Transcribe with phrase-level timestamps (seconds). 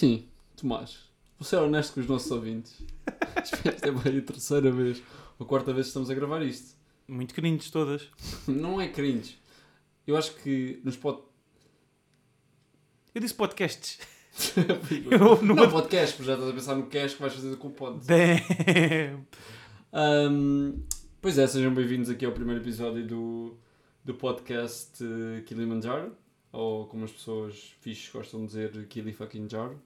[0.00, 0.26] Sim,
[0.56, 1.10] Tomás.
[1.38, 2.82] Vou ser honesto com os nossos ouvintes.
[3.36, 5.02] Esta é bem a terceira vez
[5.38, 6.74] ou a quarta vez que estamos a gravar isto.
[7.06, 8.08] Muito cringes todas.
[8.48, 9.38] Não é cringe.
[10.06, 11.18] Eu acho que nos pode.
[13.14, 13.98] Eu disse podcasts.
[15.10, 17.68] Eu não, numa- podcast, porque já estás a pensar no cash que vais fazer com
[17.68, 18.00] o pod.
[18.06, 19.26] Damn.
[19.92, 20.80] Ahm,
[21.20, 23.58] pois é, sejam bem-vindos aqui ao primeiro episódio do,
[24.02, 26.16] do podcast eh, Kilimanjaro,
[26.52, 29.78] ou como as pessoas fixes gostam de dizer, Kili fucking Jaro.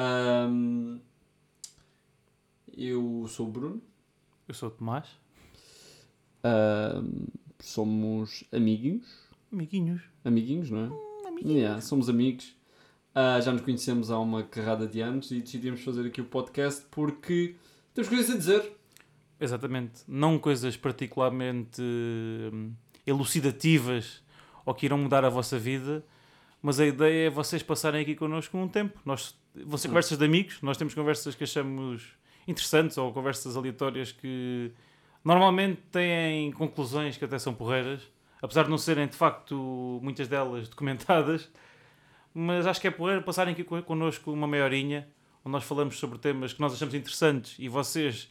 [0.00, 1.00] Ahm,
[2.76, 3.82] eu sou o Bruno,
[4.46, 5.08] Eu sou o Tomás.
[6.44, 7.26] Ahm,
[7.58, 9.06] somos amiguinhos,
[9.52, 10.02] Amiguinhos.
[10.24, 11.08] amiguinhos, não é?
[11.42, 12.54] Yeah, somos amigos.
[13.14, 16.84] Ah, já nos conhecemos há uma carrada de anos e decidimos fazer aqui o podcast
[16.90, 17.56] porque
[17.92, 18.72] temos coisas a dizer.
[19.40, 20.02] Exatamente.
[20.06, 22.72] Não coisas particularmente hum,
[23.06, 24.22] elucidativas
[24.64, 26.04] ou que irão mudar a vossa vida,
[26.62, 29.00] mas a ideia é vocês passarem aqui connosco um tempo.
[29.04, 29.36] Nós,
[29.66, 32.02] vão ser conversas de amigos, nós temos conversas que achamos
[32.46, 34.72] interessantes ou conversas aleatórias que
[35.24, 38.00] normalmente têm conclusões que até são porreiras,
[38.40, 41.48] apesar de não serem de facto muitas delas documentadas.
[42.34, 45.08] Mas acho que é porreiro passarem aqui con- connosco uma meia horinha,
[45.44, 48.28] onde nós falamos sobre temas que nós achamos interessantes e vocês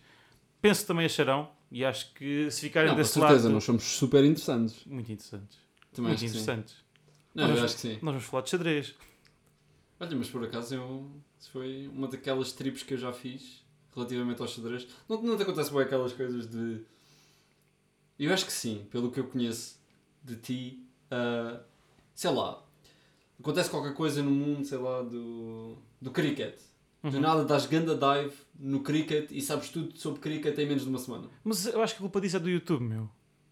[0.62, 1.50] penso que também acharão.
[1.70, 3.54] E acho que se ficarem Não, com desse certeza, lado.
[3.56, 4.86] nós somos super interessantes.
[4.86, 5.58] Muito interessantes.
[5.92, 6.76] Também muito interessantes.
[7.36, 7.94] Não, Nós- eu acho que sim.
[8.02, 8.96] Nós vamos falar de xadrez.
[10.00, 11.10] Olha, mas por acaso eu,
[11.52, 13.64] foi uma daquelas trips que eu já fiz
[13.96, 14.88] relativamente aos xadrez.
[15.10, 16.82] Não, não te acontece bem aquelas coisas de.
[18.20, 19.80] Eu acho que sim, pelo que eu conheço
[20.24, 20.84] de ti.
[21.12, 21.60] ah,
[22.14, 22.64] sei lá.
[23.40, 26.60] Acontece qualquer coisa no mundo, sei lá, do, do cricket.
[27.04, 27.20] Do Uhum.
[27.22, 30.98] nada dás ganda dive no cricket e sabes tudo sobre cricket em menos de uma
[30.98, 31.30] semana.
[31.44, 33.08] Mas eu acho que a culpa disso é do YouTube, meu.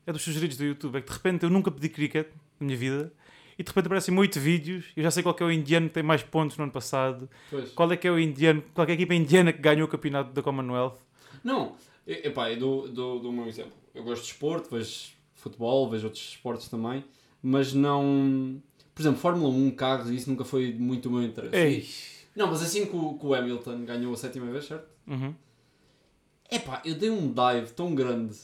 [0.05, 0.97] É dos sugeridos do YouTube.
[0.97, 2.27] É que de repente eu nunca pedi cricket
[2.59, 3.13] na minha vida
[3.57, 4.85] e de repente aparecem-me 8 vídeos.
[4.95, 7.29] Eu já sei qual é o indiano que tem mais pontos no ano passado.
[7.49, 7.71] Pois.
[7.71, 9.89] Qual é que é o indiano, qual é é a equipa indiana que ganhou o
[9.89, 10.97] campeonato da Commonwealth.
[11.43, 13.71] Não, epá, eu dou, dou, dou o meu exemplo.
[13.93, 17.03] Eu gosto de esporte, vejo futebol, vejo outros esportes também,
[17.41, 18.61] mas não.
[18.93, 21.55] Por exemplo, Fórmula 1, carros, isso nunca foi muito o meu interesse.
[21.55, 21.87] Ei!
[22.35, 24.87] Não, mas assim que o, que o Hamilton ganhou a sétima vez, certo?
[25.07, 25.33] Uhum.
[26.51, 28.35] Epá, eu dei um dive tão grande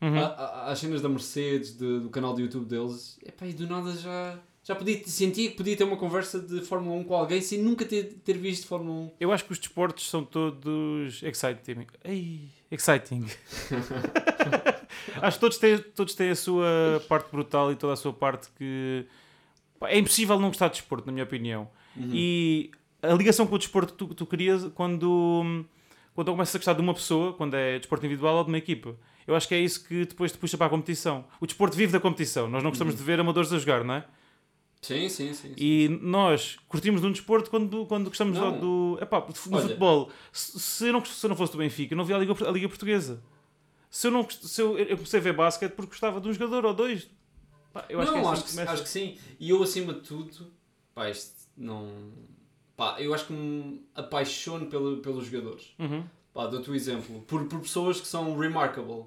[0.00, 0.16] Uhum.
[0.16, 4.38] às cenas da Mercedes, de- do canal do YouTube deles, epá, e do nada já.
[4.68, 7.86] Já podia, sentia que podia ter uma conversa de Fórmula 1 com alguém sem nunca
[7.86, 9.10] ter, ter visto Fórmula 1.
[9.18, 11.86] Eu acho que os desportos são todos exciting.
[12.04, 13.24] Ei, exciting.
[15.22, 18.50] acho que todos têm, todos têm a sua parte brutal e toda a sua parte
[18.58, 19.06] que.
[19.84, 21.70] É impossível não gostar de desporto, na minha opinião.
[21.96, 22.10] Uhum.
[22.12, 22.70] E
[23.02, 25.64] a ligação com o desporto que tu, tu crias quando,
[26.14, 28.94] quando começas a gostar de uma pessoa, quando é desporto individual ou de uma equipa.
[29.26, 31.24] Eu acho que é isso que depois te puxa para a competição.
[31.40, 32.50] O desporto vive da competição.
[32.50, 34.04] Nós não gostamos de ver amadores a jogar, não é?
[34.80, 35.48] Sim, sim, sim.
[35.48, 35.54] sim.
[35.56, 38.52] E nós curtimos de um desporto quando, quando gostamos Não.
[38.52, 38.96] do.
[38.96, 39.62] do epá, no Olha.
[39.62, 40.10] futebol.
[40.32, 42.34] Se, se eu não, se eu não fosse do Benfica, eu não via a Liga,
[42.46, 43.22] a Liga Portuguesa.
[43.90, 46.64] Se eu, não, se eu, eu comecei a ver basquete porque gostava de um jogador
[46.64, 47.08] ou dois.
[47.72, 48.72] Pá, eu acho não, que é assim acho, que começa.
[48.72, 49.18] acho que sim.
[49.40, 50.52] E eu, acima de tudo,
[50.94, 52.12] pá, isto não.
[52.76, 55.74] Pá, eu acho que me apaixono pelo, pelos jogadores.
[55.78, 56.04] Uhum.
[56.32, 57.22] Pá, dou-te o exemplo.
[57.22, 59.06] Por, por pessoas que são remarkable.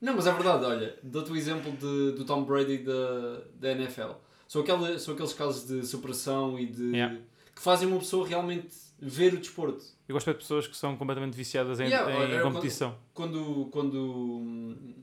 [0.00, 0.98] Não, mas é verdade, olha.
[1.02, 4.12] Dou-te o exemplo de, do Tom Brady da, da NFL.
[4.54, 6.90] São, aquela, são aqueles casos de superação e de.
[6.92, 7.18] Yeah.
[7.56, 8.68] que fazem uma pessoa realmente
[9.00, 9.84] ver o desporto.
[10.08, 12.96] Eu gosto de pessoas que são completamente viciadas em, Yeah, em eu competição.
[13.12, 14.94] Quando, quando hum,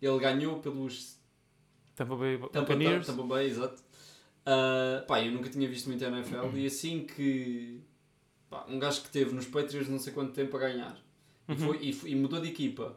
[0.00, 1.18] ele ganhou pelos
[1.94, 3.06] Tampa Bay Tampa, Buccaneers.
[3.06, 3.82] Tampa Bay, exato.
[4.44, 7.80] Ah, pá, eu nunca tinha visto muito NFL e assim que
[8.50, 10.98] pá, um gajo que teve nos Patriots não sei quanto tempo a ganhar
[11.48, 11.58] e, Uhum.
[11.58, 12.94] foi, e, foi- e mudou de equipa,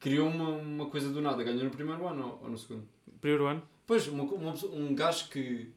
[0.00, 2.88] criou uma, uma coisa do nada, ganhou no primeiro ano ou, ou no segundo?
[3.20, 3.62] Primeiro ano.
[3.88, 5.72] Pois, uma, uma um gajo que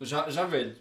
[0.00, 0.74] já, já velho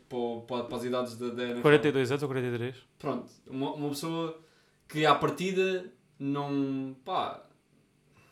[0.48, 1.62] para, para, as idades da, da NFL.
[1.62, 2.75] 42 anos ou 43.
[2.98, 4.42] Pronto, uma, uma pessoa
[4.90, 5.86] que à partida
[6.18, 7.45] não pá,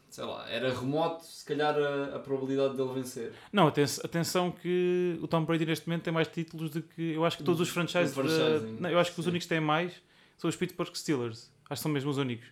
[0.10, 3.32] sei lá, era remoto se calhar a, a probabilidade dele vencer.
[3.54, 7.14] Não, aten- atenção que o Tom Brady neste momento tem mais títulos do que.
[7.14, 8.14] Eu acho que todos os franchises.
[8.16, 9.30] Do da- Não, eu acho que os sim.
[9.30, 9.94] únicos que têm mais
[10.38, 11.52] são os Pittsburgh Steelers.
[11.70, 12.48] Acho que são mesmo os únicos.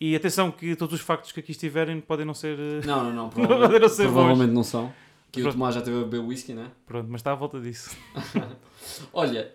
[0.00, 2.58] E atenção que todos os factos que aqui estiverem podem não ser.
[2.58, 3.24] eh, Não, não, não.
[3.24, 4.92] Não Provavelmente, poderão ser provavelmente não são.
[5.32, 5.54] Que o Pronto.
[5.54, 6.70] Tomás já teve a beber whisky, né?
[6.86, 7.96] Pronto, mas está à volta disso.
[9.12, 9.52] Olha,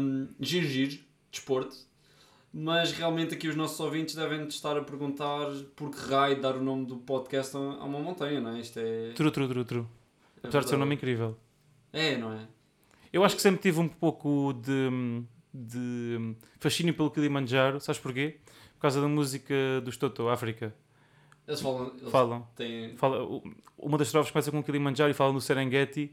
[0.00, 0.98] hum, giro, giro,
[1.30, 1.76] desporto.
[2.52, 5.46] Mas realmente aqui os nossos ouvintes devem estar a perguntar
[5.76, 8.60] por que raio dar o nome do podcast a uma montanha, não é?
[8.60, 9.12] Isto é.
[9.14, 9.86] True, true, true, true.
[10.42, 11.36] é Apesar de ser um nome incrível.
[11.92, 12.48] É, não é?
[13.12, 15.22] Eu acho que sempre tive um pouco de,
[15.54, 17.80] de fascínio pelo Kilimanjaro.
[17.80, 18.38] Sabes porquê?
[18.80, 19.54] Por causa da música
[19.84, 20.74] dos Toto, África.
[21.46, 21.92] Eles falam.
[22.00, 22.48] Eles Falam.
[22.56, 22.96] têm.
[22.96, 23.18] Fala,
[23.76, 26.10] uma das estrofes começa com Kilimanjaro e fala no Serengeti.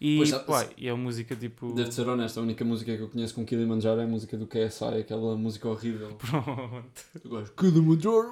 [0.00, 1.74] E, Pois, pá, e é uma música tipo.
[1.74, 4.46] Deve ser honesto, a única música que eu conheço com Kilimanjaro é a música do
[4.46, 6.14] KSI, aquela música horrível.
[6.16, 7.02] Pronto.
[7.22, 8.30] Eu gosto Kilimanjaro.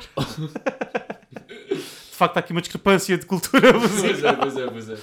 [1.71, 1.77] De
[2.17, 4.33] facto, há aqui uma discrepância de cultura pois musical.
[4.33, 4.99] é, pois é, pois é.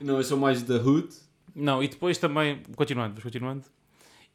[0.00, 1.14] Não, eu sou mais da Hood.
[1.54, 3.62] Não, e depois também, continuando, continuando.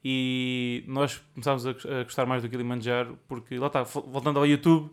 [0.03, 4.45] E nós começámos a gos- a gostar mais do Kilimanjaro porque, lá está, voltando ao
[4.47, 4.89] YouTube,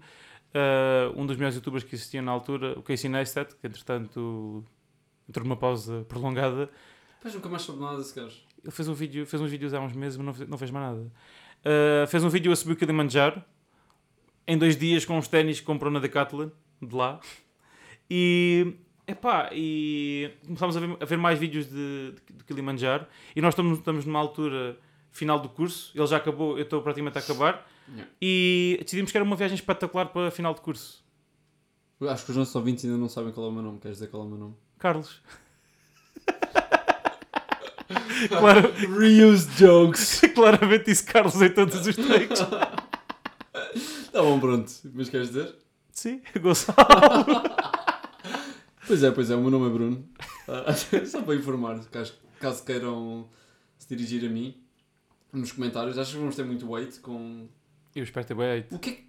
[0.52, 4.64] eh, um dos melhores youtubers que existiam na altura, o Casey Neistat, que entretanto
[5.28, 6.68] entrou numa pausa prolongada,
[7.16, 8.36] Depois nunca mais soube nada desse gajo.
[8.62, 10.70] ele fez um vídeo, fez uns vídeos há uns meses, mas não fez, não fez
[10.72, 11.00] mais nada.
[11.02, 13.42] Uh, fez um vídeo a subir o Kilimanjaro
[14.46, 16.50] em dois dias com os ténis que comprou na Decathlon
[16.82, 17.18] de lá.
[18.10, 18.74] E
[19.06, 23.06] epá, e começámos a ver, a ver mais vídeos de, de, de Kilimanjaro.
[23.34, 24.78] E nós estamos, estamos numa altura
[25.16, 27.66] final do curso, ele já acabou, eu estou praticamente a acabar.
[27.88, 28.10] Yeah.
[28.20, 31.04] E decidimos que era uma viagem espetacular para final de curso.
[32.00, 33.78] Eu Acho que os nossos ouvintes ainda não sabem qual é o meu nome.
[33.78, 34.54] Queres dizer qual é o meu nome?
[34.78, 35.22] Carlos.
[38.28, 40.20] claro, Reuse jokes.
[40.34, 42.40] claramente disse Carlos em todos os takes.
[44.12, 44.72] Tá bom, pronto.
[44.94, 45.54] Mas queres dizer?
[45.92, 46.76] Sim, Gonçalo.
[48.86, 50.08] Pois é, pois é, o meu nome é Bruno.
[50.48, 50.72] Ah,
[51.04, 53.28] só para informar, caso, caso queiram
[53.76, 54.56] se dirigir a mim,
[55.36, 57.48] nos comentários, achas que vamos ter muito weight com.
[57.94, 59.06] Eu espero ter bem O que é que.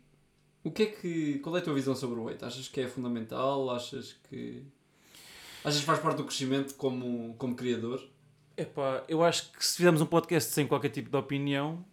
[0.63, 1.39] O que é que.
[1.39, 2.43] Qual é a tua visão sobre o weight?
[2.43, 3.69] Achas que é fundamental?
[3.69, 4.63] Achas que.
[5.63, 8.01] Achas que faz parte do crescimento como, como criador?
[8.55, 11.85] Epá, eu acho que se fizermos um podcast sem qualquer tipo de opinião,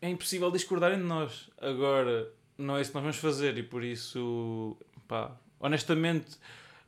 [0.00, 1.50] é impossível discordarem de nós.
[1.58, 6.38] Agora, não é isso que nós vamos fazer e por isso, pá, honestamente,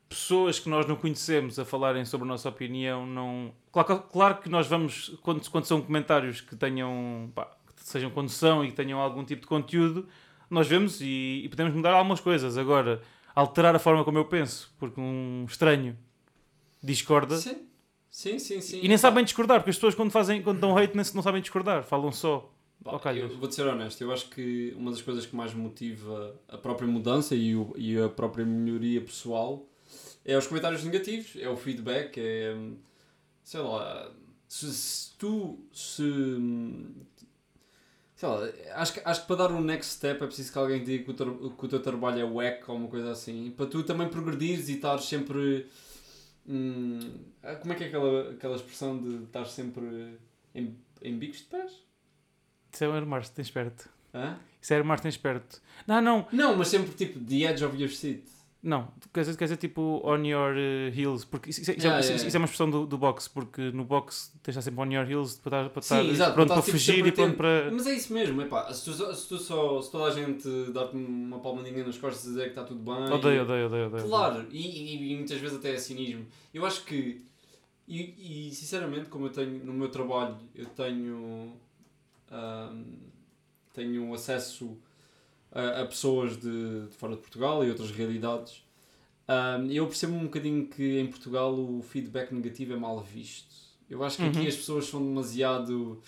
[0.09, 3.53] pessoas que nós não conhecemos a falarem sobre a nossa opinião, não.
[3.73, 7.47] Claro, claro que nós vamos, quando, quando são comentários que tenham, pá,
[7.77, 10.09] que sejam condução e que tenham algum tipo de conteúdo,
[10.51, 12.57] nós vemos e, e podemos mudar algumas coisas.
[12.57, 13.03] Agora,
[13.35, 15.97] alterar a forma como eu penso, porque um estranho
[16.83, 17.37] discorda.
[17.37, 17.67] Sim.
[18.11, 18.81] Sim, sim, sim.
[18.83, 21.41] E nem sabem discordar, porque as pessoas quando, fazem, quando dão hate nem, não sabem
[21.43, 22.51] discordar, falam só.
[23.03, 23.31] Calhas.
[23.31, 26.87] eu vou-te ser honesto, eu acho que uma das coisas que mais motiva a própria
[26.89, 29.67] mudança e, o- e a própria melhoria pessoal
[30.33, 32.55] é os comentários negativos, é o feedback, é.
[33.43, 34.11] sei lá.
[34.47, 35.59] Se, se tu.
[35.73, 36.03] Se.
[38.17, 40.83] sei lá, acho que, acho que para dar um next step é preciso que alguém
[40.85, 43.67] diga que o, teu- que o teu trabalho é wack ou uma coisa assim, para
[43.67, 45.67] tu também progredires e estar sempre.
[46.47, 46.99] hum,
[47.43, 50.19] ah, como é que é aquela, aquela expressão de estar sempre
[50.55, 51.73] em, em bicos de pés?
[52.73, 53.89] Isso é o Martin esperto.
[54.15, 54.39] Hã?
[54.61, 55.61] Isso é o Martin esperto.
[55.87, 58.25] Não, não, Não, mas sempre tipo the edge of your seat.
[58.63, 58.89] Não.
[59.15, 62.01] Quer dizer, quer dizer tipo on your eh, heels, porque isso, isso- isso é- Yeah,
[62.01, 64.63] isso- yeah, isso é uma expressão do, do boxe, porque no boxe tens de estar
[64.63, 66.79] sempre on your heels para estar, para Sim, estar exato, pronto para para, estar, tipo,
[66.79, 67.71] fugir e pronto para.
[67.71, 70.97] Mas é isso mesmo, epá, se tu, se tu só, se toda a gente dar-te
[70.97, 72.95] uma palmadinha nas costas e dizer que está tudo bem.
[73.15, 74.05] Odeio, odeio, odeio, odeio.
[74.09, 76.27] Claro, e, e- e muitas vezes até é cinismo.
[76.53, 77.23] Eu acho que,
[77.87, 81.53] e, e, sinceramente, como eu tenho no meu trabalho, eu tenho,
[82.31, 82.85] ahm,
[83.73, 84.77] tenho acesso
[85.53, 88.63] a, a pessoas de, de fora de Portugal e outras realidades,
[89.27, 93.55] ahm, eu percebo um bocadinho que em Portugal o feedback negativo é mal visto.
[93.89, 94.49] Eu acho que aqui Uhum.
[94.49, 96.01] as pessoas são demasiado.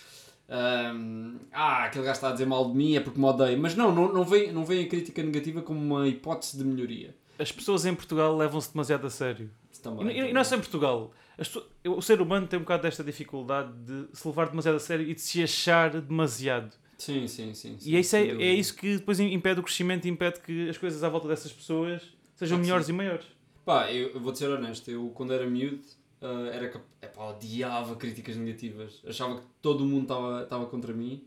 [0.49, 3.56] ahm, ah, aquele gajo está a dizer mal de mim é porque me odeia.
[3.56, 7.15] Mas não, não, não, vem, não vem a crítica negativa como uma hipótese de melhoria.
[7.39, 9.51] As pessoas em Portugal levam-se demasiado a sério.
[9.82, 11.11] Também, E, e não é só em Portugal.
[11.39, 11.51] As
[11.87, 15.15] o ser humano tem um bocado desta dificuldade de se levar demasiado a sério e
[15.15, 16.75] de se achar demasiado.
[17.01, 17.77] Sim, sim, sim.
[17.79, 20.69] sim E é isso, é, é isso que depois impede o crescimento e impede que
[20.69, 22.03] as coisas à volta dessas pessoas
[22.37, 22.93] sejam Ah, melhores sim.
[22.93, 23.27] e maiores.
[23.65, 25.81] Pá, eu, eu vou-te ser honesto, eu quando era miúdo
[26.21, 26.85] ah, era cap...
[27.01, 29.01] Epá, odiava críticas negativas.
[29.07, 30.03] Achava que todo o mundo
[30.43, 31.25] estava contra mim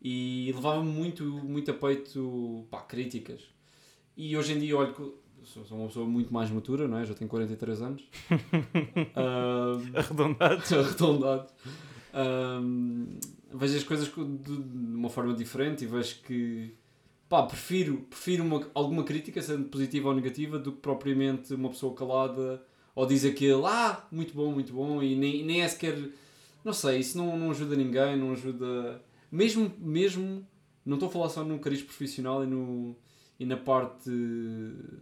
[0.00, 3.42] e levava-me muito, muito a peito pá, críticas.
[4.16, 5.02] E hoje em dia olho que
[5.44, 7.04] sou, sou uma pessoa muito mais matura, não é?
[7.06, 8.02] Já tenho 43 anos.
[9.14, 10.62] Ah, Arredondado.
[10.74, 11.46] arredondado.
[13.54, 16.74] Vejo as coisas co- de, uma forma diferente e vejo que
[17.28, 21.94] pá, prefiro, prefiro uma, alguma crítica, sendo positiva ou negativa, do que propriamente uma pessoa
[21.94, 22.62] calada
[22.94, 25.96] ou diz aquele ah, muito bom, muito bom, e nem, nem é sequer.
[26.64, 29.02] Não sei, isso não, não ajuda ninguém, não ajuda.
[29.30, 30.46] Mesmo, mesmo,
[30.84, 32.94] não estou a falar só no cariz profissional e, no,
[33.40, 34.10] e na parte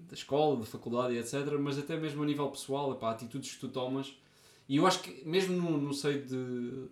[0.09, 3.69] da escola, da faculdade etc., mas até mesmo a nível pessoal, epá, atitudes que tu
[3.69, 4.17] tomas.
[4.69, 6.89] E eu acho que mesmo no, no seio de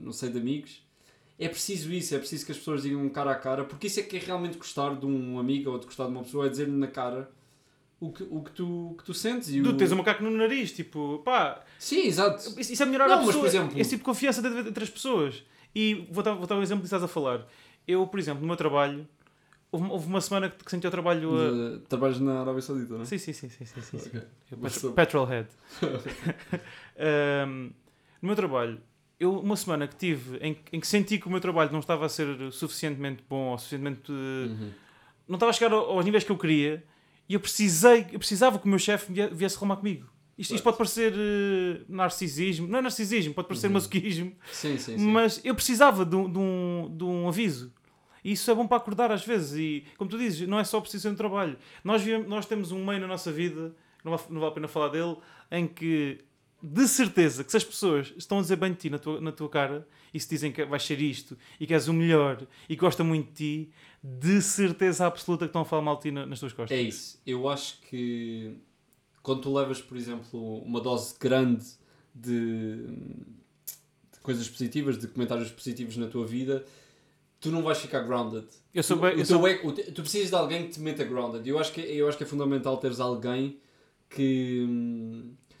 [0.00, 0.84] no seio de amigos
[1.38, 4.02] é preciso isso, é preciso que as pessoas digam cara a cara, porque isso é
[4.02, 6.72] que é realmente gostar de um amigo ou de gostar de uma pessoa, é dizer-lhe
[6.72, 7.30] na cara
[8.00, 9.50] o que, o que, tu, que tu sentes.
[9.50, 9.76] E Tu o...
[9.76, 12.58] tens um macaco no nariz, tipo, pá, Sim, exato.
[12.58, 13.42] isso, é melhorar Não, a mas, pessoa.
[13.44, 15.42] por exemplo- Esse tipo de confiança entre as pessoas.
[15.74, 17.46] E vou dar, vou dar um exemplo que estás a falar.
[17.86, 19.06] Eu, por exemplo, no meu trabalho,
[19.70, 21.78] houve, uma semana que, senti o trabalho.
[21.78, 23.04] De- Trabalhas na Arábia Saudita, não é?
[23.04, 24.08] Sim, sim, sim, sim, sim, sim, sim.
[24.08, 24.22] Ok.
[24.52, 25.48] Eu Mas petro- sou- Petrolhead.
[26.98, 27.70] Ahm,
[28.22, 28.80] no meu trabalho,
[29.18, 32.04] eu uma semana que tive em, em que senti que o meu trabalho não estava
[32.06, 34.10] a ser suficientemente bom ou suficientemente.
[34.12, 34.70] Uhum.
[35.28, 36.84] não estava a chegar ao- aos níveis que eu queria
[37.28, 40.06] e eu precisei, eu precisava que o meu chefe vie- viesse reclamar comigo.
[40.38, 43.72] Isto, isto pode parecer eh, narcisismo, não é narcisismo, pode parecer Uhum.
[43.72, 45.06] masoquismo, Sim, sim, sim.
[45.10, 47.72] mas eu precisava de um, de, um, de um aviso.
[48.22, 49.58] E isso é bom para acordar às vezes.
[49.58, 51.56] E, como tu dizes, não é só preciso de trabalho.
[51.82, 54.88] Nós, nós temos um meio na nossa vida, não vale, não vale a pena falar
[54.88, 55.16] dele,
[55.50, 56.18] em que,
[56.68, 59.30] de certeza, que se as pessoas estão a dizer bem de ti na tua, na
[59.30, 62.74] tua cara e se dizem que vais ser isto e que és o melhor e
[62.74, 63.34] que gostam muito de
[63.66, 63.70] ti,
[64.02, 66.76] de certeza absoluta que estão a falar mal de ti na- nas tuas costas.
[66.76, 67.20] É isso.
[67.26, 68.56] Eu acho que
[69.22, 71.64] quando tu levas, por exemplo, uma dose grande
[72.14, 72.76] de,
[74.12, 76.64] de coisas positivas, de comentários positivos na tua vida,
[77.40, 78.46] tu não vais ficar grounded.
[78.74, 81.04] Eu sou Tu- bem- o eu sou- ego- tu precisas de alguém que te meta
[81.04, 81.46] grounded.
[81.48, 83.58] Eu acho que, eu acho que é fundamental teres alguém
[84.10, 84.66] que.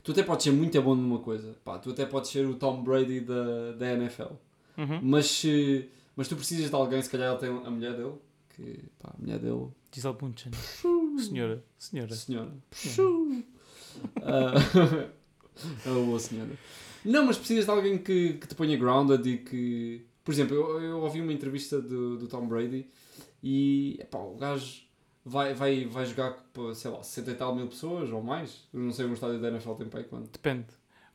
[0.06, 1.56] Tu até podes ser muito bom numa coisa.
[1.64, 4.34] Pá, tu até podes ser o Tom Brady da, da NFL.
[4.78, 5.00] Uhum.
[5.02, 8.12] Mas, se- mas tu precisas de alguém, se calhar ele tem a mulher dele,
[8.54, 10.52] que pá, a mulher dele Gisele Bundchen.
[11.18, 12.14] Senhora, senhora.
[12.14, 12.50] Senhora.
[14.22, 14.54] Ah,
[15.84, 16.50] é uma boa senhora.
[17.04, 20.06] Não, mas precisas de alguém que, que te ponha grounded e que.
[20.24, 22.86] Por exemplo, eu, eu ouvi uma entrevista do, do Tom Brady
[23.42, 24.82] e epá, o gajo
[25.26, 28.66] vai, vai, vai jogar para, sei lá, 60 e tal mil pessoas ou mais.
[28.72, 30.30] Eu não sei um estádio da NFL tem para aí quanto.
[30.30, 30.66] Depende.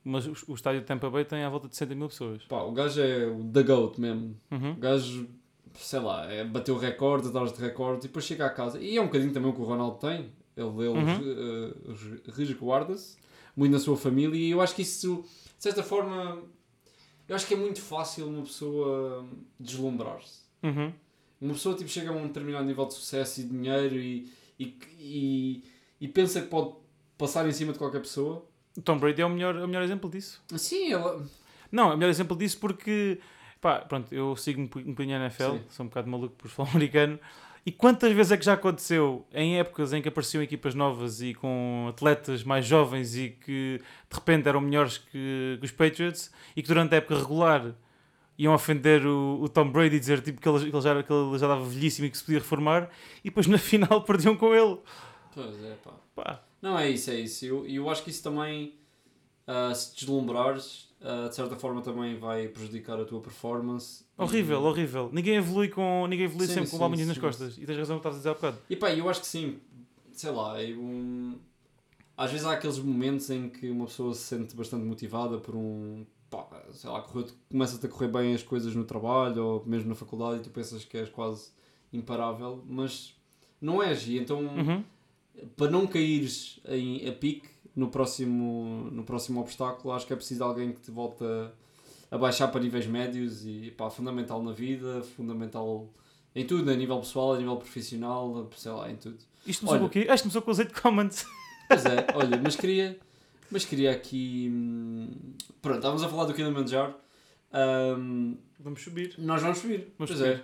[0.03, 2.43] Mas o, o estádio de Tampa Bay tem à volta de 60 mil pessoas.
[2.45, 4.35] Pá, o gajo é o The GOAT mesmo.
[4.51, 4.71] Uhum.
[4.73, 5.29] O gajo,
[5.75, 8.79] sei lá, é, bateu recordes atrás de recordes e depois chega a casa.
[8.79, 10.31] E é um bocadinho também o que o Ronaldo tem.
[10.57, 11.73] Ele, ele Uhum.
[11.87, 13.17] eh, resguarda-se
[13.55, 15.23] muito na sua família e eu acho que isso,
[15.57, 16.41] de certa forma,
[17.27, 19.25] eu acho que é muito fácil uma pessoa
[19.59, 20.41] deslumbrar-se.
[20.63, 20.91] Uhum.
[21.41, 25.63] Uma pessoa tipo, chega a um determinado nível de sucesso e dinheiro e, e, e,
[25.99, 26.75] e pensa que pode
[27.17, 28.45] passar em cima de qualquer pessoa.
[28.77, 30.41] O Tom Brady é o melhor, é o melhor exemplo disso.
[30.55, 31.25] Sim, ela.
[31.71, 33.19] Não, é o melhor exemplo disso porque,
[33.59, 35.61] pá, pronto, eu sigo um bocadinho a NFL, Sim.
[35.69, 37.19] sou um bocado maluco por futebol americano.
[37.65, 41.33] E quantas vezes é que já aconteceu em épocas em que apareciam equipas novas e
[41.35, 43.79] com atletas mais jovens e que
[44.09, 47.75] de repente eram melhores que, que os Patriots e que durante a época regular
[48.43, 51.13] iam ofender o, o Tom Brady e dizer tipo, que, ele, que, ele já, que
[51.13, 52.89] ele já estava velhíssimo e que se podia reformar
[53.23, 54.77] e depois na final perdiam com ele.
[55.33, 55.91] Pois é, pá.
[56.15, 57.45] Pá, Não, é isso, é isso.
[57.45, 58.73] Eu, eu acho que isso também,
[59.47, 64.03] ah, se deslumbrares, ah, de certa forma também vai prejudicar a tua performance.
[64.17, 65.09] horrível, E, horrível.
[65.13, 67.57] Ninguém evolui, com, ninguém evolui Sim, sempre com sim, balminhas nas costas.
[67.57, 68.57] E tens razão que estavas a dizer há bocado.
[68.69, 69.59] e pá, eu acho que sim,
[70.11, 71.37] sei lá, eu, um,
[72.17, 76.05] às vezes há aqueles momentos em que uma pessoa se sente bastante motivada por um,
[76.31, 77.05] pá, sei lá,
[77.49, 80.83] começa-te a correr bem as coisas no trabalho ou mesmo na faculdade e tu pensas
[80.83, 81.49] que és quase
[81.93, 83.13] imparável, mas
[83.61, 84.07] não és.
[84.07, 84.83] E então, Uhum.
[85.57, 90.43] para não caíres em, a pique no próximo, no próximo obstáculo, acho que é preciso
[90.43, 91.51] alguém que te volte a,
[92.15, 95.87] a baixar para níveis médios e pá, fundamental na vida, fundamental
[96.33, 99.17] em tudo, a nível pessoal, a nível profissional, sei lá, em tudo.
[99.45, 99.79] Isto começou Olha.
[99.79, 99.99] com o quê?
[100.13, 101.25] Isto começou com os 8 comments.
[101.67, 102.99] Pois é, olha, mas queria,
[103.51, 104.49] mas queria aqui.
[104.51, 105.09] hum,
[105.61, 106.95] Pronto, estávamos a falar do Kilimanjaro.
[107.53, 109.15] Hum, Vamos subir.
[109.17, 109.93] nós vamos subir.
[109.97, 110.29] Vamos pois subir.
[110.35, 110.43] é,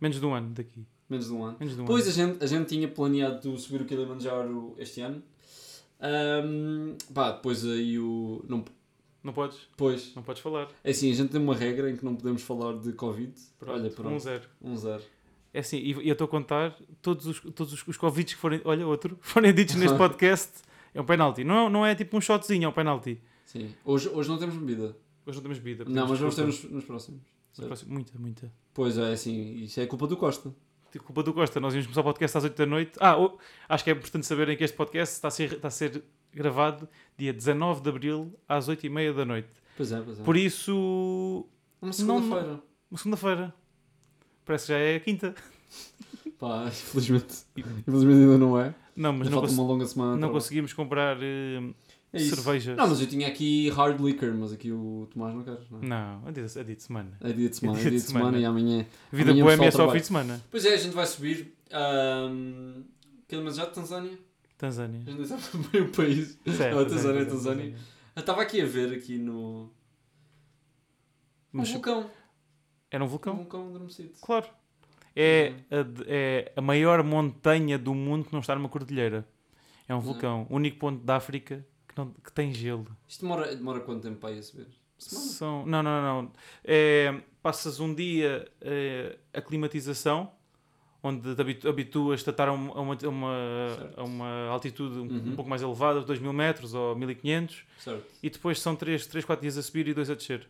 [0.00, 0.84] Menos de um ano daqui.
[1.08, 1.58] menos de um ano.
[1.58, 2.10] De um Pois ano.
[2.10, 5.22] a gente, a gente tinha planeado subir o Kilimanjaro este ano.
[6.02, 8.42] Hum, pá, depois aí o.
[8.48, 8.64] Não,
[9.22, 9.58] Não podes?
[9.76, 10.14] pois.
[10.14, 10.68] Não podes falar.
[10.82, 13.32] É assim, a gente tem uma regra em que não podemos falar de Covid.
[13.58, 14.18] Pronto, Olha, Um pronto.
[14.20, 14.44] zero.
[14.62, 15.02] Um zero.
[15.52, 18.40] É assim, e e eu estou a contar todos os, todos os, os Covids que
[18.40, 18.60] forem.
[18.64, 19.18] Olha, outro.
[19.20, 20.62] Forem ditos neste podcast.
[20.94, 21.44] É um penalti.
[21.44, 23.20] Não, não é tipo um shotzinho, é um penalti.
[23.46, 23.74] Sim.
[23.84, 24.96] Hoje, hoje não temos bebida.
[25.26, 25.84] Hoje não temos bebida.
[25.88, 27.20] Não, mas vamos ter nos, nos próximos.
[27.56, 28.52] Nos próximos- Muita, muita.
[28.74, 30.54] Pois é, assim, isso é culpa do Costa.
[30.92, 31.60] Tipo, culpa do Costa.
[31.60, 32.92] Nós íamos começar o podcast às 8 da noite.
[33.00, 33.14] Ah,
[33.68, 36.88] acho que é importante saberem que este podcast está a ser, está a ser gravado
[37.16, 39.48] dia 19 de Abril às 8 e meia da noite.
[39.76, 40.22] Pois é, pois é.
[40.22, 41.46] Por isso,
[41.80, 42.60] Uma Não, segunda-feira.
[42.90, 43.54] uma segunda-feira.
[44.44, 45.34] Parece que já é a quinta.
[46.38, 47.44] Pá, infelizmente.
[47.56, 48.74] infelizmente ainda não é.
[48.96, 50.16] Não, mas não, falta cons- uma longa semana.
[50.16, 51.60] não tá conseguimos comprar eh,
[52.12, 52.34] É isso.
[52.36, 52.74] cerveja.
[52.74, 55.58] Não, mas eu tinha aqui hard liquor, mas aqui o Tomás não quer.
[55.70, 55.78] Não.
[55.78, 55.86] é?
[55.86, 57.16] Não, é dia, é dia de semana.
[57.20, 58.86] É dia de semana, É é dia de semana, e amanhã.
[59.12, 60.40] Vida Amanhã boêmia é só ao fim de semana.
[60.50, 61.54] Pois é, a gente vai subir.
[61.72, 62.82] Um,
[63.28, 64.18] Kilimanjaro, Tanzânia.
[64.58, 65.00] Tanzânia.
[65.06, 65.42] A gente sabe
[65.72, 66.36] bem o país.
[66.56, 67.74] Certo, Ah, Tanzânia, certo, Tanzânia.
[68.16, 69.70] Eu estava aqui a ver aqui no.
[71.52, 72.10] Um Mas vulcão.
[72.90, 73.36] era um Um vulcão?
[73.36, 74.10] vulcão adormecido.
[74.20, 74.46] Claro.
[75.22, 79.26] É a, de- é a maior montanha do mundo que não está numa cordilheira.
[79.88, 80.02] É um Uhum.
[80.02, 80.46] vulcão.
[80.48, 82.86] O único ponto da África que, não, que tem gelo.
[83.08, 84.66] Isto demora, demora quanto tempo para ir a subir?
[84.96, 86.32] São, não, não, não.
[86.62, 90.30] É, passas um dia é, a climatização,
[91.02, 93.36] onde te habitu- habituas-te a estar a uma, a uma,
[93.96, 95.32] a uma, a altitude um, Uhum.
[95.32, 98.04] um pouco mais elevada, 2 mil metros ou 1500, Certo.
[98.22, 100.46] e depois são 3, 3 4 dias a subir e 2 a descer.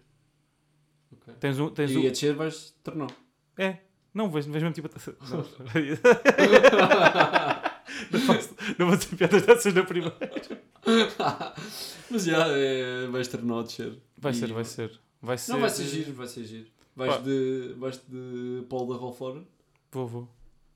[1.13, 1.35] Ok.
[1.41, 1.69] Tens um.
[1.71, 3.09] Tens E um a descer vais tornou.
[3.57, 3.79] É,
[4.15, 4.89] não, vejo, vejo mesmo tipo.
[8.11, 10.17] não, faço, não vou dizer piadas dessas na primeira.
[12.11, 13.97] Mas já, é, vais tornou a descer.
[14.17, 15.01] Vai ser, vai ser.
[15.23, 15.53] Vai ser.
[15.53, 16.67] Não, vai ser giro, vai ser giro.
[16.97, 17.21] Vais Pá.
[17.23, 19.43] de, vais de Paul da Rolfora?
[19.93, 20.29] Vou, vou.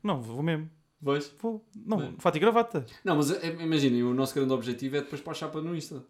[0.02, 0.70] Não, vou mesmo.
[1.00, 1.30] Vais?
[1.40, 1.64] Vou.
[1.84, 2.14] Não, Bem.
[2.18, 2.86] fato e gravata.
[3.04, 6.04] Não, mas é, imaginem, o nosso grande objetivo é depois para a chapa no Insta.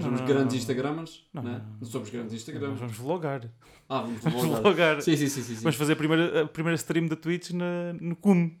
[0.00, 0.56] Nós somos grandes.
[0.56, 1.62] Instagramers, Não, né?
[1.80, 2.80] não, somos grandes Nós Instagramers.
[2.80, 3.50] vamos vlogar.
[3.88, 4.62] Ah, vamos vlogar.
[4.62, 5.02] vlogar.
[5.02, 5.54] Sim, sim, sim, sim.
[5.56, 8.56] Vamos fazer a primeira, a primeira stream da Twitch na, no cum.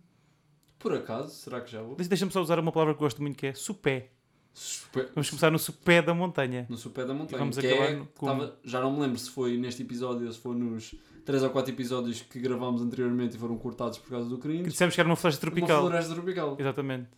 [0.78, 1.96] Por acaso, será que já vou?
[1.96, 4.10] Deixa- Deixa-me só usar uma palavra que gosto muito que é supé.
[4.54, 6.66] Super- Vamos começar no supé da montanha.
[6.68, 7.36] No Supé da Montanha.
[7.36, 8.32] E vamos que acabar é, no que cume.
[8.32, 11.50] tava- já não me lembro se foi neste episódio ou se foi nos 3 ou
[11.50, 14.64] 4 episódios que gravámos anteriormente e foram cortados por causa do Que cringe.
[14.64, 15.82] dissemos que era uma floresta tropical.
[15.82, 16.56] Uma floresta tropical.
[16.58, 17.08] Exatamente.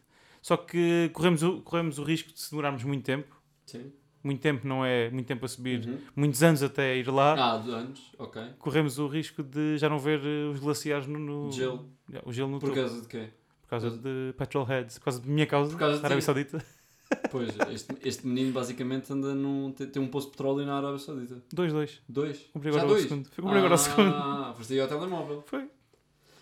[0.43, 3.35] Só que corremos o, corremos o risco de se demorarmos muito tempo.
[3.65, 3.91] Sim.
[4.23, 5.87] Muito tempo não é muito tempo a subir.
[5.89, 5.99] Uhum.
[6.15, 7.35] Muitos anos até ir lá.
[7.35, 8.43] Ah, anos, ok.
[8.59, 11.89] Corremos o risco de já não ver eh, os glaciares no, no- gelo.
[12.25, 12.81] O gelo no Por topo.
[12.81, 13.29] causa de quê?
[13.63, 14.99] Por causa de petrolheads.
[14.99, 15.71] Por causa de minha causa.
[15.73, 16.23] Por causa de Arábia.
[16.23, 16.65] Saudita.
[17.29, 19.73] Pois, este, este menino basicamente anda num.
[19.73, 21.43] tem, tem um poço de petróleo na Arábia Saudita.
[21.53, 21.99] 2-2.
[22.09, 22.39] Dois.
[22.53, 23.09] Comprei Já agora o dois?
[23.09, 23.29] segundo.
[23.35, 24.15] Comprei agora o segundo.
[24.15, 25.43] Ah, foste aí ao telemóvel.
[25.45, 25.69] Foi.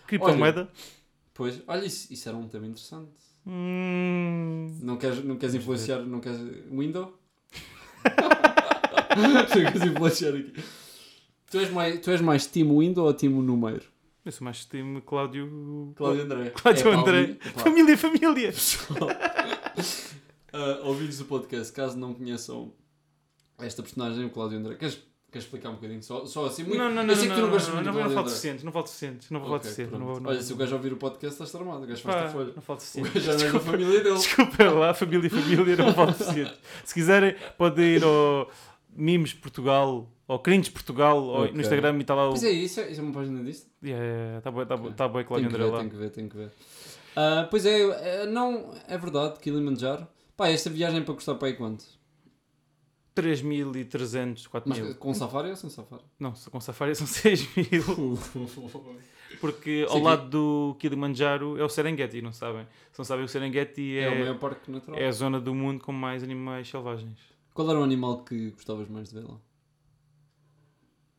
[0.05, 0.69] Criptomoeda.
[1.33, 3.09] Pois, olha, isso, isso era um tema interessante.
[3.47, 6.39] Hum, Não queres, não queres influenciar, não queres.
[6.71, 7.18] Window?
[9.17, 10.53] Não queres influenciar aqui.
[11.49, 13.83] Tu és, mais, tu és mais time ou time número?
[14.29, 15.91] eu sou mais time Cláudio.
[15.95, 16.49] Cláudio André.
[16.51, 17.21] Cláudio É, André.
[17.31, 18.53] epá, Família, família.
[20.53, 22.71] ah, ouvintes do podcast, caso não conheçam
[23.57, 25.01] esta personagem, o Cláudio André, queres,
[25.31, 26.01] queres explicar um bocadinho?
[26.03, 26.77] Só, só assim, muito.
[26.77, 27.09] Não, não, não.
[27.13, 28.65] eu sei que tu não não, gostas não, muito não, do não Cláudio falo suficiente.
[28.65, 29.27] Não falo suficiente.
[29.33, 29.91] Não vou Ok, falar suficiente.
[29.99, 31.83] Não vou, não Olha, se o gajo ouvir o podcast, estás tramado.
[31.83, 32.53] O gajo faz-te a folha.
[32.55, 33.09] não falo O suficiente.
[33.13, 34.15] gajo já não é da família dele.
[34.17, 36.53] Desculpa lá, família e família, não falo suficiente.
[36.83, 38.49] Se quiserem, podem ir ao
[38.95, 41.53] Mimes Portugal, ou Cringe Portugal, ou Ok.
[41.53, 42.31] no Instagram e está lá o.
[42.31, 43.67] Pois é, isso é, isso é uma página disto?
[44.37, 44.95] Está bem, tá bem, Ok.
[44.97, 45.77] tá bem, Cláudio André lá.
[45.79, 46.51] tenho que ver, tenho que ver.
[47.15, 47.79] Ah, pois é,
[48.21, 50.07] é, não, é verdade, Kilimanjaro.
[50.37, 51.83] Pá, esta viagem é para custar para aí quanto?
[53.21, 54.63] 3.300, 4.000.
[54.65, 56.03] Mas com safari ou sem safari?
[56.19, 58.97] Não, com Safari são 6.000.
[59.39, 62.65] Porque ao Sim, lado do Kilimanjaro é o Serengeti, não sabem?
[62.91, 64.99] Se não sabem, o Serengeti É, o é, maior parque natural.
[64.99, 67.19] é a zona do mundo com mais animais selvagens.
[67.53, 69.37] Qual era o animal que gostavas mais de ver lá?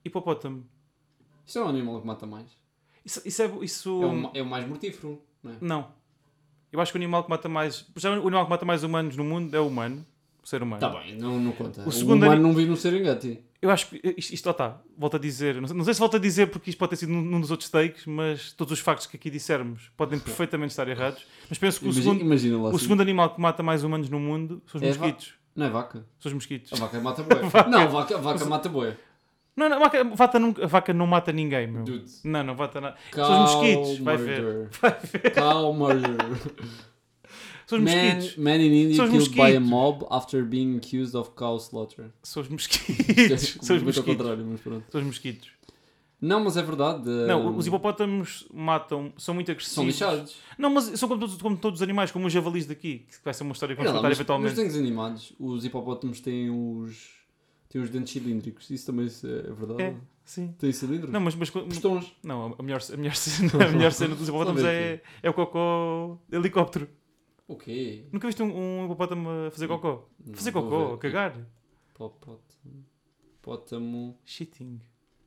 [0.05, 0.67] Hipopótamo.
[1.47, 2.47] Isto é um animal que mata mais.
[3.05, 3.47] Isso, isso é.
[3.63, 4.03] Isso...
[4.03, 5.57] É, o, é o mais mortífero, não é?
[5.61, 5.93] Não.
[6.73, 7.87] Eu acho que o animal que mata mais.
[7.97, 10.07] Já o animal que mata mais humanos no mundo é o humano.
[10.43, 10.81] Ser humano.
[10.81, 11.83] Tá bem, não, não conta.
[11.83, 13.43] O O, segundo humano não vive no Serengeti.
[13.61, 16.01] Eu acho que isto, isto lá está, volto a dizer, não sei, não sei se
[16.01, 18.73] volto a dizer porque isto pode ter sido num, num dos outros takes, mas todos
[18.73, 21.27] os factos que aqui dissermos podem perfeitamente estar errados.
[21.49, 22.79] Mas penso que o, Imagina, segundo, imagina o assim.
[22.79, 25.35] segundo animal que mata mais humanos no mundo são os É mosquitos.
[25.55, 26.07] Não é vaca?
[26.19, 26.73] São os mosquitos.
[26.73, 27.39] A vaca mata boi.
[27.51, 27.69] Vaca.
[27.71, 28.97] Não, a vaca, a vaca mata boi.
[29.55, 31.85] Não, não, a vaca, vaca a vaca não mata ninguém, meu.
[31.85, 32.11] Dude.
[32.25, 32.97] Não, não mata nada.
[33.13, 34.69] São os mosquitos, vai ver.
[34.81, 35.35] Vai ver.
[35.35, 36.17] Cow murder.
[37.71, 38.37] São os Man, mosquitos.
[38.37, 39.69] man in India killed by a mosquitos.
[39.69, 42.11] mob after being accused of cow slaughter.
[42.23, 43.57] São os mosquitos.
[43.63, 44.17] São os mosquitos.
[44.17, 44.85] contrário, mas pronto.
[44.91, 45.49] São os mosquitos.
[46.21, 47.09] Não, mas é verdade.
[47.09, 49.75] Não, hum, os hipopótamos matam, são muito agressivos.
[49.75, 50.37] são lixados.
[50.59, 53.33] Não, mas são como todos, como todos os animais, como os javalis daqui, que vai
[53.33, 54.51] ser uma história que vamos contar mas, eventualmente.
[54.51, 57.09] nos desenhos animados, os hipopótamos têm os,
[57.71, 58.69] têm os dentes cilíndricos.
[58.69, 59.83] Isso também é verdade?
[59.83, 60.55] É, sim.
[60.59, 61.11] Tem cilindros?
[61.11, 62.13] Não, mas, mas Pistões.
[62.23, 66.19] não, a melhor, a melhor cena, a melhor cena dos hipopótamos é, é o cocó
[66.29, 66.87] de helicóptero.
[67.51, 68.05] O quê?
[68.13, 70.09] Nunca viste um, um hipopótamo a fazer cocó?
[70.25, 71.37] Não, Fazer ver a cagar.
[71.91, 72.85] Hipopótamo.
[73.41, 74.17] Hipopótamo.
[74.25, 74.81] Shitting.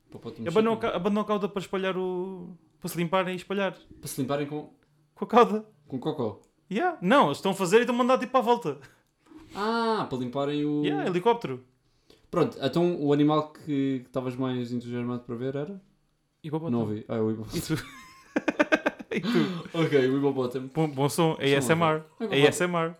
[0.08, 0.48] Hipopótamo.
[0.48, 2.56] Abandonou a abandonou a cauda para espalhar o.
[2.80, 3.76] para se limparem e espalhar.
[4.00, 4.72] Para se limparem com,
[5.14, 5.66] Com a cauda.
[5.86, 6.40] com cocó.
[6.72, 6.96] Yeah.
[7.02, 8.78] Não, eles estão a fazer e estão a mandar tipo à volta.
[9.54, 10.82] Ah, para limparem o.
[10.82, 11.62] Yeah, helicóptero.
[12.30, 15.78] Pronto, então o animal que que estavas mais entusiasmado para ver era?
[16.42, 16.78] Hipopótamo.
[16.78, 17.04] Não ouvi.
[17.06, 17.78] Ah, é o hipopótamo.
[19.20, 19.70] Tu?
[19.70, 19.78] tu?
[19.78, 20.70] ok, o hipopótamo.
[20.74, 21.36] Bom, bom som.
[21.40, 22.02] ASMR.
[22.20, 22.94] ASMR.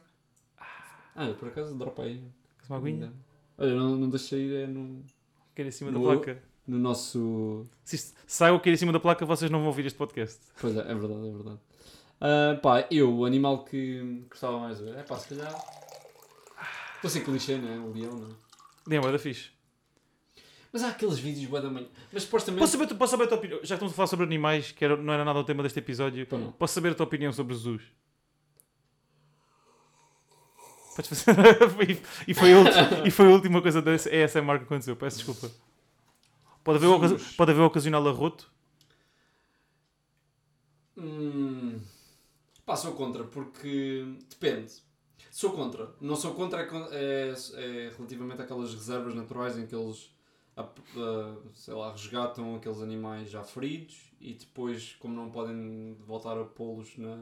[1.17, 2.23] Ah, por acaso dropa aí.
[2.69, 3.13] Uma aguinha.
[3.57, 5.05] Olha, não, não deixei ir é no,
[5.55, 6.43] Cair em cima No- da placa.
[6.67, 7.67] no nosso.
[7.85, 10.41] Se saiu cair em cima da placa, vocês não vão ouvir este podcast.
[10.61, 11.59] Pois é, é verdade, é verdade.
[12.21, 15.53] Ah, pá, eu, o animal que gostava mais de ver, é pá, se calhar.
[16.97, 17.77] Estou a ser clichê, né?
[17.79, 18.31] O leão, não é?
[18.87, 19.51] Lembra da fixe.
[20.75, 21.87] Mas há aqueles vídeos bué da manhã.
[22.13, 22.59] Mas supostamente.
[22.59, 23.59] Posso saber, posso saber a tua opinião?
[23.61, 25.79] Já que estamos a falar sobre animais, que era- não era nada o tema deste
[25.79, 26.27] episódio.
[26.33, 26.51] Não.
[26.51, 27.81] Posso saber a tua opinião sobre Jesus?
[30.97, 31.37] Podes fazer.
[32.27, 34.97] e, foi a ulti- e foi a última coisa da ASMR que aconteceu.
[34.97, 35.49] Peço desculpa.
[36.65, 38.51] Pode haver, ocasi- pode haver ocasional arroto.
[40.97, 41.79] Hum,
[42.67, 44.73] Pá, sou contra, porque depende.
[45.31, 45.95] Sou contra.
[46.01, 50.14] Não sou contra é, é, é relativamente àquelas reservas naturais em que eles,
[50.57, 56.39] ap- ah, sei lá, resgatam aqueles animais já feridos e depois, como não podem voltar
[56.39, 57.17] a pô-los na,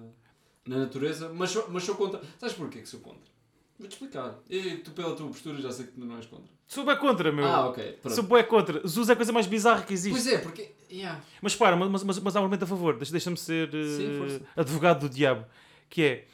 [0.66, 2.20] na natureza, mas sou, mas sou contra.
[2.38, 3.30] Sabes porquê que sou contra?
[3.78, 4.38] Vou-te explicar.
[4.48, 6.52] E tu, pela tua postura, já sei que não és contra.
[6.68, 7.44] Sou bem contra, meu.
[7.44, 7.98] Ah, ok.
[8.00, 8.14] Pronto.
[8.14, 8.86] Sou bem contra.
[8.86, 10.12] Zuz é a coisa mais bizarra que existe.
[10.14, 10.70] Pois é, porque.
[10.90, 11.20] Yeah.
[11.40, 12.94] Mas para, mas, mas, mas há um argumento a favor.
[12.96, 14.40] Deixa- Deixa-me ser Sim, força.
[14.56, 15.44] advogado do diabo.
[15.90, 16.26] Que é,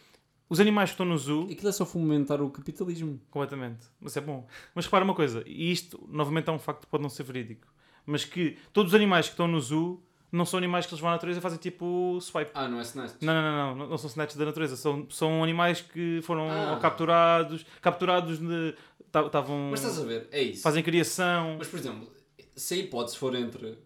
[0.49, 1.49] os animais que estão no zoo...
[1.51, 3.21] Aquilo é só fomentar o capitalismo.
[3.31, 3.87] Completamente.
[4.01, 4.47] Mas é bom.
[4.75, 5.43] Mas repara uma coisa.
[5.47, 7.67] E isto, novamente, é um facto que pode não ser verídico.
[8.07, 11.11] Mas que todos os animais que estão no zoo não são animais que eles vão
[11.11, 12.51] à natureza e fazem tipo swipe.
[12.55, 13.17] Ah, não é snatch?
[13.23, 16.79] Não, não, não, não, não são snatches da natureza, são, são animais que foram Ah.
[16.81, 18.75] capturados, capturados de.
[19.07, 19.69] estavam.
[19.71, 20.63] Mas estás a ver, é isso.
[20.63, 21.57] fazem criação.
[21.59, 22.09] Mas, por exemplo,
[22.55, 23.79] se a hipótese for entre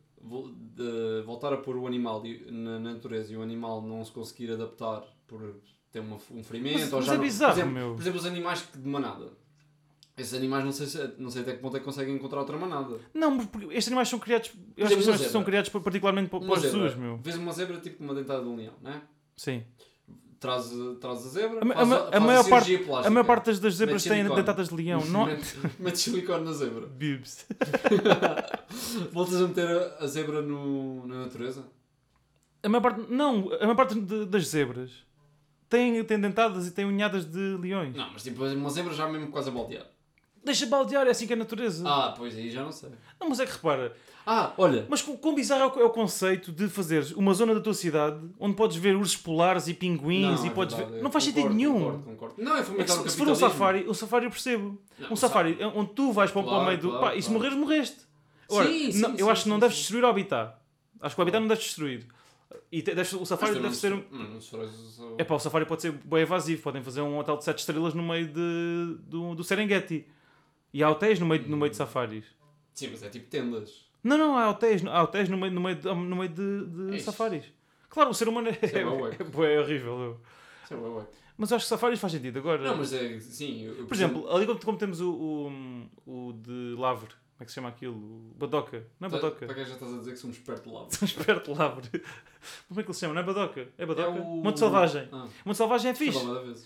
[1.25, 5.03] voltar a pôr o animal na na natureza e o animal não se conseguir adaptar
[5.27, 5.57] por
[5.93, 7.95] ter uma- um ferimento Mas- ou mas já é não- bizarro, por exemplo, meu.
[7.95, 9.27] Por exemplo, os animais de manada.
[10.17, 12.57] Esses animais não sei, se, não sei até que ponto é que conseguem encontrar outra
[12.59, 12.99] manada.
[13.15, 14.51] Não, porque estes animais são criados.
[14.77, 17.17] Eu acho que estes são criados particularmente para, para zoos, meu.
[17.19, 19.01] Vês uma zebra tipo uma dentada de um leão, não é?
[19.37, 19.63] Sim.
[20.39, 23.07] Traz, traz a zebra, A, faz a, ma- faz a maior parte, plástica.
[23.07, 24.35] a maior parte das, zebras silicone.
[24.37, 25.05] dentadas de leão.
[25.07, 25.25] Não...
[25.27, 26.87] Mete, mete silicone na zebra.
[26.87, 27.47] Bibs.
[29.13, 31.65] Voltas a meter a, a zebra no, na natureza?
[32.63, 33.01] A maior parte.
[33.09, 34.91] Não, a maior parte de- das zebras
[35.73, 37.95] têm, têm dentadas e têm unhadas de leões.
[37.97, 39.87] Não, mas tipo, uma zebra já mesmo quase a baldear.
[40.45, 41.85] Deixa baldear, é assim que é a natureza.
[41.89, 42.91] Ah, pois aí já não sei.
[43.21, 44.87] Não, mas é que repara, Ah, olha.
[44.89, 48.21] Mas quão bizarro é o, é o conceito de fazeres uma zona da tua cidade
[48.39, 51.03] onde podes ver ursos polares e pinguins e é podes verdade, ver.
[51.03, 51.75] Não faz concordo, sentido nenhum.
[51.81, 52.35] Concordo, concordo.
[52.39, 54.81] Não, é É que fomentar se, o se for um safari, o safari eu percebo.
[54.99, 56.89] Não, um safari onde tu vais para, o- para o Claro, meio do.
[56.91, 57.39] claro, pá, e se claro.
[57.39, 57.97] morreres, morreste.
[58.49, 59.81] Ora, Sim, sim, não- eu sim, acho que não sim, deves sim.
[59.83, 60.57] destruir o habitat.
[61.01, 62.07] Acho que o habitat não deve destruir.
[62.73, 63.93] E te- deves- o safari deve ser.
[63.93, 64.03] um-
[65.19, 66.63] É pá, o safari pode ser bem evasivo.
[66.63, 70.07] Podem fazer um hotel de 7 estrelas no meio de, do, do Serengeti.
[70.73, 72.25] E há hotéis no meio, no meio de safaris.
[72.73, 73.85] Sim, mas é tipo tendas.
[74.03, 76.97] Não, não, há hotéis, há hotéis no meio, no meio, de, no meio de, de
[76.97, 77.05] Ixi.
[77.05, 77.45] safaris.
[77.91, 80.19] Claro, o ser humano é, é é, bué horrível.
[80.65, 81.07] Isso é.
[81.37, 82.39] Mas eu acho que safaris faz sentido.
[82.39, 83.21] Agora, Não, mas é.
[83.21, 83.65] Sim.
[83.67, 85.11] eu- eu por exemplo, ali como, como temos o,
[86.07, 87.11] o, o de Lavre,
[87.43, 87.97] como é que se chama aquilo?
[88.39, 88.87] Badoca.
[89.01, 89.47] Não é Tá- Badoca.
[89.47, 90.87] Para que já estás a dizer que somos perto de lá?
[90.89, 91.89] Estamos perto de Lavre.
[92.69, 93.15] Como é que ele se chama?
[93.15, 93.69] Não é Badoca?
[93.79, 94.19] É Badoca?
[94.19, 95.09] É o- Monte Selvagem.
[95.13, 96.19] Ah, Monte Selvagem é fixe.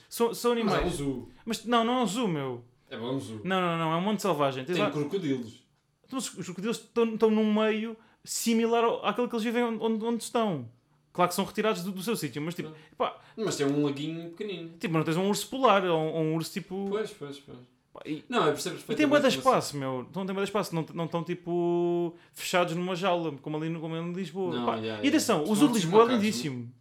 [0.08, 0.92] São, são Mas é um animais.
[0.94, 1.28] zoo.
[1.44, 2.64] Mas não, não é um zoo, meu.
[2.90, 3.40] É bom um zoo.
[3.44, 4.64] Não, não, não, é um Monte Selvagem.
[4.64, 5.64] Tens Tem lá- crocodilos.
[6.04, 10.04] Então, os os crocodilos estão, estão num meio similar ao, àquele que eles vivem onde,
[10.04, 10.68] onde estão.
[11.12, 14.30] Claro que são retirados do, do seu sítio, mas tipo, pá, Mas tem um laguinho
[14.32, 14.76] pequenino.
[14.78, 16.86] tipo, não tens um urso polar ou um, ou um urso tipo.
[16.90, 17.58] Pois, pois, pois.
[18.04, 20.06] E, Não, eu percebo e tem bué de espaço, meu.
[20.14, 23.80] Não tem bué de espaço, não não estão tipo fechados numa jaula, como ali, no-
[23.80, 24.54] como ali em Lisboa.
[24.54, 25.52] Não, Pá, yeah, e atenção, yeah.
[25.52, 26.72] o zoo de Lisboa é lindíssimo.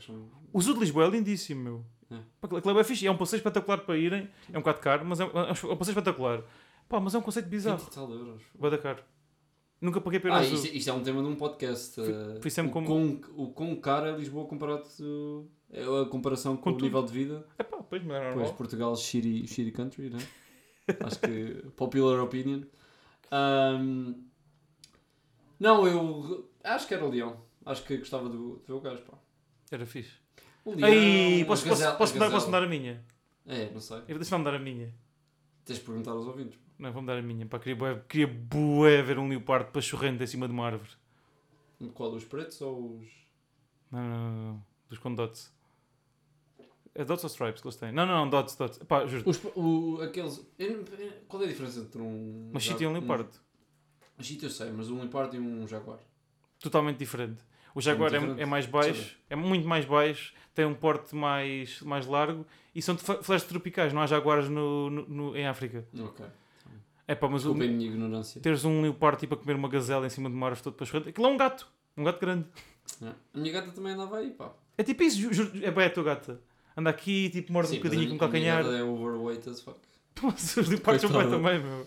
[0.00, 1.84] São- O zoo de Lisboa é lindíssimo, meu.
[2.10, 2.18] É.
[2.56, 3.06] Aquilo é fixe.
[3.06, 4.28] É um passeio espetacular para irem.
[4.52, 6.42] É um bocado caro, mas é um, é um passeio espetacular.
[6.88, 7.86] Pá, mas é um conceito 20 bizarro.
[7.90, 8.42] e tal euros.
[8.54, 9.02] Bué da caro.
[9.80, 12.00] Nunca paguei ir Ah, isto, isto é um tema de um podcast.
[12.40, 13.18] fui sempre o, como-
[13.54, 14.86] quão, o caro é Lisboa comparado.
[15.72, 16.84] É a comparação com, Com o tudo.
[16.84, 17.46] nível de vida.
[17.58, 18.50] É pá, pois, mas é Pois.
[18.50, 20.18] Portugal, shitty, shitty country, né?
[21.00, 21.62] Acho que.
[21.76, 22.62] Popular opinion.
[23.30, 24.14] Ahm,
[25.58, 26.50] não, eu.
[26.64, 27.40] Acho que era o Leão.
[27.64, 29.16] Acho que gostava do, de ver o gajo, pá.
[29.70, 30.12] Era fixe.
[30.64, 30.88] O Leão.
[30.88, 33.04] Aí, posso, posso, gazela- posso, posso dar a minha?
[33.46, 34.00] É, não sei.
[34.02, 34.92] Deixa-me dar a minha.
[35.64, 36.58] Tens de perguntar aos ouvintes.
[36.78, 37.46] Não, vou-me dar a minha.
[37.46, 40.90] Pá, queria, bué, queria bué ver um leopardo pachorrento em cima de uma árvore.
[41.94, 42.12] Qual?
[42.12, 43.08] Os pretos ou os.
[43.90, 44.64] Não, não, não, não.
[44.88, 45.52] Dos com dots.
[46.94, 47.90] É dots ou stripes que eles têm?
[47.92, 48.78] Não, não, não, dots, dots.
[48.86, 49.22] Pá, juro.
[49.28, 50.44] os o, aqueles.
[50.58, 50.84] eu
[51.26, 52.48] Qual é a diferença entre um.
[52.50, 53.30] Uma chita e um leopardo.
[54.18, 55.98] Um chita eu sei, mas um leopardo e um jaguar.
[56.60, 57.42] Totalmente diferente.
[57.74, 58.42] O jaguar é, diferente.
[58.42, 62.96] é mais baixo, é muito mais baixo, tem um porte mais, mais largo e são
[62.98, 65.86] florestas tropicais, não há jaguares no, no- no- em África.
[65.98, 66.26] Ok.
[67.08, 68.40] É pá, mas o, minha ignorância.
[68.42, 71.08] teres um leopardo tipo a comer uma gazela em cima de uma árvore todo pachorrento,
[71.08, 71.66] aquilo é um gato.
[71.96, 72.46] Um gato grande.
[73.02, 73.06] É.
[73.08, 74.52] A minha gata também andava aí, pá.
[74.76, 76.40] É tipo isso, ju- juro, é bem a tua gata.
[76.76, 78.64] Anda aqui, tipo, morde um bocadinho com o calcanhar.
[78.66, 79.78] é overweight as fuck.
[80.22, 81.86] Mas os leopardos são também, meu.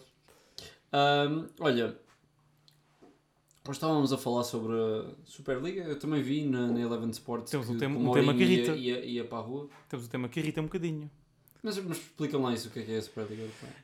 [0.91, 1.97] Ahm, olha,
[3.65, 5.81] nós estávamos a falar sobre a Superliga.
[5.83, 8.43] Eu também vi na, na Eleven Sports Temos um que tema- com um tema que
[8.43, 8.71] irrita.
[8.75, 9.69] Ia, ia, ia para a rua.
[9.89, 11.09] Temos o tema que irrita um bocadinho.
[11.63, 13.75] Mas, mas explicam lá isso, o que é que é a Superliga Europeia.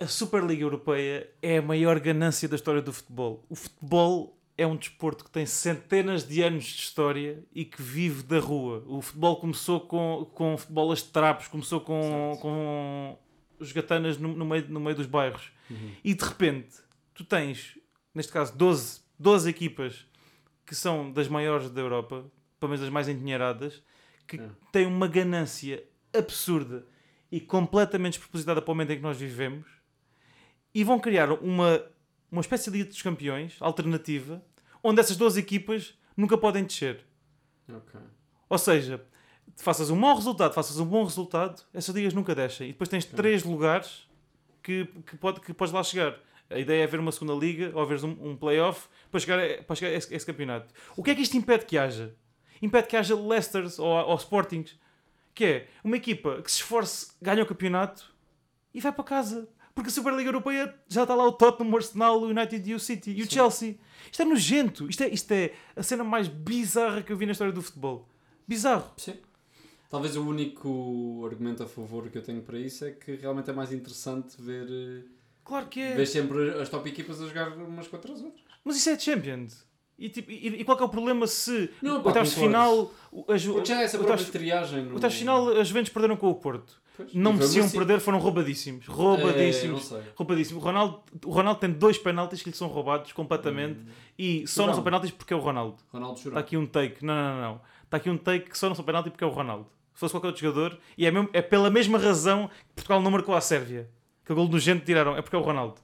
[0.00, 3.44] A Superliga Europeia é a maior ganância da história do futebol.
[3.48, 8.24] O futebol é um desporto que tem centenas de anos de história e que vive
[8.24, 8.82] da rua.
[8.88, 12.40] O futebol começou com, com futebolas de trapos, começou com, Certo.
[12.42, 13.18] com
[13.60, 15.52] os gatanas no, no meio, no meio dos bairros.
[16.02, 16.76] E de repente,
[17.14, 17.78] tu tens,
[18.14, 20.04] neste caso, 12, 12 equipas
[20.66, 22.24] que são das maiores da Europa,
[22.58, 23.82] pelo menos das mais endinheiradas,
[24.26, 24.50] que É.
[24.72, 26.84] têm uma ganância absurda
[27.30, 29.66] e completamente despropositada para o momento em que nós vivemos
[30.74, 31.82] e vão criar uma,
[32.30, 34.42] uma espécie de Liga dos Campeões alternativa
[34.88, 37.04] onde essas duas equipas nunca podem descer.
[37.68, 38.00] Ok.
[38.48, 39.04] Ou seja,
[39.56, 42.70] faças um mau resultado, faças um bom resultado, essas ligas nunca descem.
[42.70, 44.08] E depois tens três lugares
[44.62, 46.18] que, que, pode, que podes lá chegar.
[46.50, 49.62] A ideia é haver uma segunda liga ou haver um, um playoff para chegar, a,
[49.62, 50.72] para chegar a esse, a esse campeonato.
[50.96, 52.14] O que é que isto impede que haja?
[52.62, 54.78] Impede que haja Leicesters ou, ou Sportings,
[55.34, 58.12] que é uma equipa que se esforce, ganha o campeonato
[58.72, 59.48] e vai para casa.
[59.78, 62.80] Porque a Superliga Europeia já está lá o Tottenham, o Arsenal, o United e o
[62.80, 63.30] City e o Sim.
[63.30, 63.76] Chelsea.
[64.10, 64.90] Isto é nojento.
[64.90, 68.08] Isto é, isto é a cena mais bizarra que eu vi na história do futebol.
[68.44, 68.90] Bizarro.
[68.96, 69.14] Sim.
[69.88, 73.52] Talvez o único argumento a favor que eu tenho para isso é que realmente é
[73.52, 75.04] mais interessante ver, eh,
[75.44, 75.94] Claro que é.
[75.94, 78.42] ver sempre as top equipas a jogar umas contra as outras.
[78.64, 79.64] Mas isso é Champions.
[79.96, 83.24] E, tipo, e, e qual é o problema se Não, o pá, oitavos final, o-
[83.64, 84.86] já é essa o própria triagem.
[84.86, 84.94] No...
[84.94, 86.82] oitavos final, as Juventus perderam com o Porto.
[86.98, 87.78] Pois, Não mereciam merecido.
[87.86, 88.84] perder, foram roubadíssimos.
[88.84, 89.84] É, não Roubadíssimos.
[89.86, 90.02] sei.
[90.16, 90.62] Roubadíssimos.
[90.62, 93.78] O Ronaldo, o Ronaldo tem dois penaltis que lhe são roubados completamente.
[94.18, 94.74] E só não Chorão.
[94.74, 95.76] são penaltis porque é o Ronaldo.
[95.92, 97.04] Ronaldo Está aqui um take.
[97.04, 97.60] Não, não, não.
[97.84, 99.66] Está aqui um take que só não são penalti porque é o Ronaldo.
[99.94, 103.10] Se fosse qualquer outro jogador, e é, mesmo- é pela mesma razão que Portugal não
[103.10, 103.88] marcou à Sérvia.
[104.24, 105.80] Aquele gol nojento que tiraram, é porque é o Ronaldo.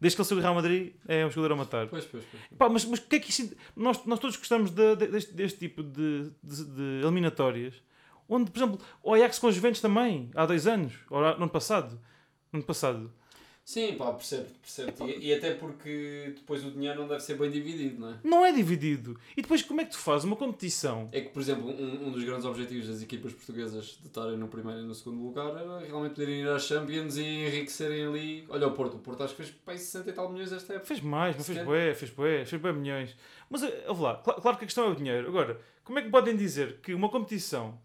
[0.00, 1.86] Desde que ele saiu do Real Madrid, é um jogador a matar.
[1.86, 2.42] Pois, pois, pois.
[2.58, 3.54] Pá, mas, mas o que é que isso.
[3.76, 7.74] Nós, nós todos gostamos de- de- deste, deste tipo de, de- de eliminatórias,
[8.34, 11.48] onde, por exemplo, o Ajax com os Juventus também, há dois anos, ou no ano
[11.50, 11.98] passado.
[12.52, 13.12] No ano passado.
[13.64, 15.08] Sim, pá, percebo, percebo.
[15.08, 18.14] E, e até porque depois o dinheiro não deve ser bem dividido, não é?
[18.24, 19.16] Não é dividido.
[19.36, 21.08] E depois, como é que tu fazes uma competição?
[21.12, 24.48] É que, por exemplo, um, um dos grandes objetivos das equipas portuguesas de estarem no
[24.48, 28.44] primeiro e no segundo lugar era realmente poderem ir às Champions e enriquecerem ali.
[28.48, 30.88] Olha o Porto, o Porto acho que fez pá, 60 e tal milhões esta época.
[30.88, 31.64] Fez mais, mas fez Sequer.
[31.64, 33.16] bué, fez bué, fez bué milhões.
[33.48, 35.28] Mas, eh, ouve lá, cla- claro que a questão é o dinheiro.
[35.28, 37.78] Agora, como é que podem dizer que uma competição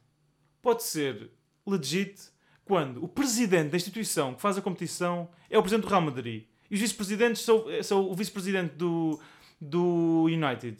[0.61, 1.29] pode ser
[1.65, 2.19] legit
[2.65, 6.45] quando o presidente da instituição que faz a competição é o presidente do Real Madrid
[6.69, 9.19] e os vice-presidentes são, são o vice-presidente do,
[9.59, 10.77] do United?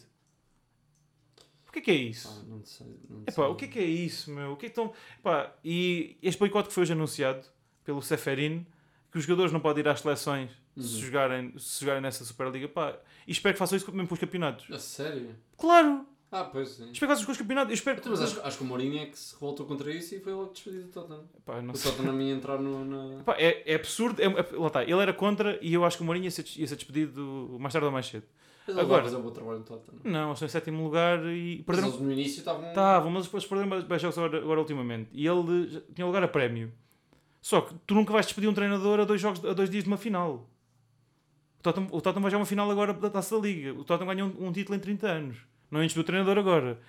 [1.68, 2.28] O que é que é isso?
[2.28, 2.88] Pá, não sei.
[3.10, 3.44] Não Epá, sei.
[3.46, 4.54] o que é que é isso, meu?
[4.54, 4.92] O que é estão...
[5.20, 7.46] Epá, e este boicote que foi hoje anunciado
[7.84, 8.66] pelo Seferin,
[9.12, 11.02] que os jogadores não podem ir às seleções se, Uhum.
[11.02, 14.70] jogarem, se jogarem nessa Superliga, pá, e espero que façam isso mesmo para os campeonatos.
[14.72, 15.36] A sério?
[15.58, 16.06] Claro!
[16.32, 16.92] Ah, pois sim.
[16.92, 17.70] Espero que os campeonatos.
[17.72, 18.02] Eu espero que...
[18.08, 20.34] Então, mas acho, acho que o Mourinho é que se revoltou contra isso e foi
[20.34, 21.24] logo despedido do Tottenham.
[21.64, 21.78] Não O.
[21.78, 23.24] Tottenham ia entrar no, na...
[23.38, 24.22] É, é absurdo.
[24.22, 24.84] É, é- lá está.
[24.84, 27.72] Ele era contra e eu acho que o Mourinho ia ser, ia ser despedido mais
[27.72, 28.26] tarde ou mais cedo.
[28.68, 30.02] Mas Agora- fazer um bom trabalho no Tottenham.
[30.04, 31.88] Não, eles estão em sétimo lugar e Mas perderam...
[31.88, 32.68] eles no início estavam...
[32.68, 35.10] Estavam, mas depois perderam bem jogos agora, agora ultimamente.
[35.14, 36.74] E ele já tinha lugar a prémio.
[37.42, 39.90] Só que tu nunca vais despedir um treinador a dois, jogos, a dois dias de
[39.90, 40.50] uma final.
[41.60, 43.74] O Tottenham, o Tottenham vai jogar uma final agora da Taça da Liga.
[43.74, 45.38] O Tottenham ganhou um, um título em 30 anos.
[45.72, 46.80] Não despedir o treinador agora.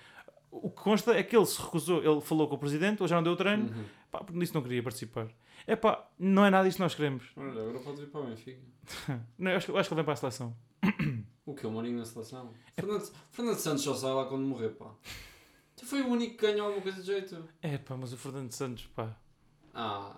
[0.51, 3.17] O que consta é que ele se recusou, ele falou com o presidente, ele já
[3.17, 3.83] não deu o treino, Uhum.
[4.11, 5.27] pá, porque disse que não queria participar.
[5.67, 7.25] É pá, não é nada disso que nós queremos.
[7.37, 8.59] Olha, agora pode ir para o Benfica.
[9.37, 10.55] Não, eu acho, que- eu acho que ele vem para a seleção.
[11.45, 11.67] O que?
[11.67, 12.51] O Mourinho na seleção?
[12.75, 14.91] Fernando, Fernando Santos só sai lá quando morrer, pá.
[15.75, 17.47] Tu foi o único que ganhou alguma coisa de jeito.
[17.61, 19.15] É pá, mas o Fernando Santos, pá.
[19.73, 20.15] Ah,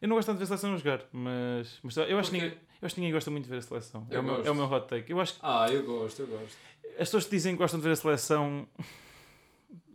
[0.00, 2.36] Eu não gosto tanto de ver a seleção a jogar, mas, mas eu, acho que
[2.38, 4.06] ninguém, eu acho que ninguém gosta muito de ver a seleção.
[4.10, 5.10] É Eu o, meu, é o meu hot take.
[5.12, 6.56] Eu acho que ah, eu gosto, eu gosto.
[6.98, 8.66] As pessoas que dizem que gostam de ver a seleção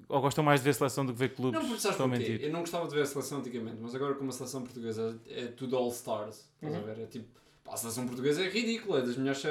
[0.09, 2.39] ou gostam mais de ver a seleção do que ver clubes Não, porque sabes porquê?
[2.41, 5.47] Eu não gostava de ver a seleção antigamente, mas agora como a seleção portuguesa é
[5.47, 6.79] tudo all-stars, estás Uhum.
[6.79, 7.01] a ver?
[7.03, 7.27] É tipo,
[7.63, 9.43] pá, a seleção portuguesa é ridícula, é das melhores...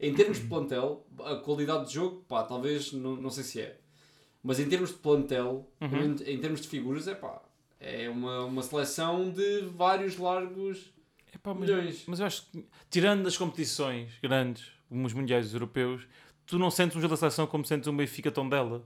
[0.00, 3.78] Em termos de plantel, a qualidade de jogo, pá, talvez, não, não sei se é.
[4.42, 6.16] Mas em termos de plantel, Uhum.
[6.18, 7.40] em, em termos de figuras, é pá,
[7.78, 10.92] é uma, uma seleção de vários largos
[11.32, 12.02] Epá, mas, milhões.
[12.06, 16.02] mas eu acho que, tirando as competições grandes, como os mundiais europeus,
[16.46, 18.84] tu não sentes um jogo da seleção como sentes um Benfica Tondela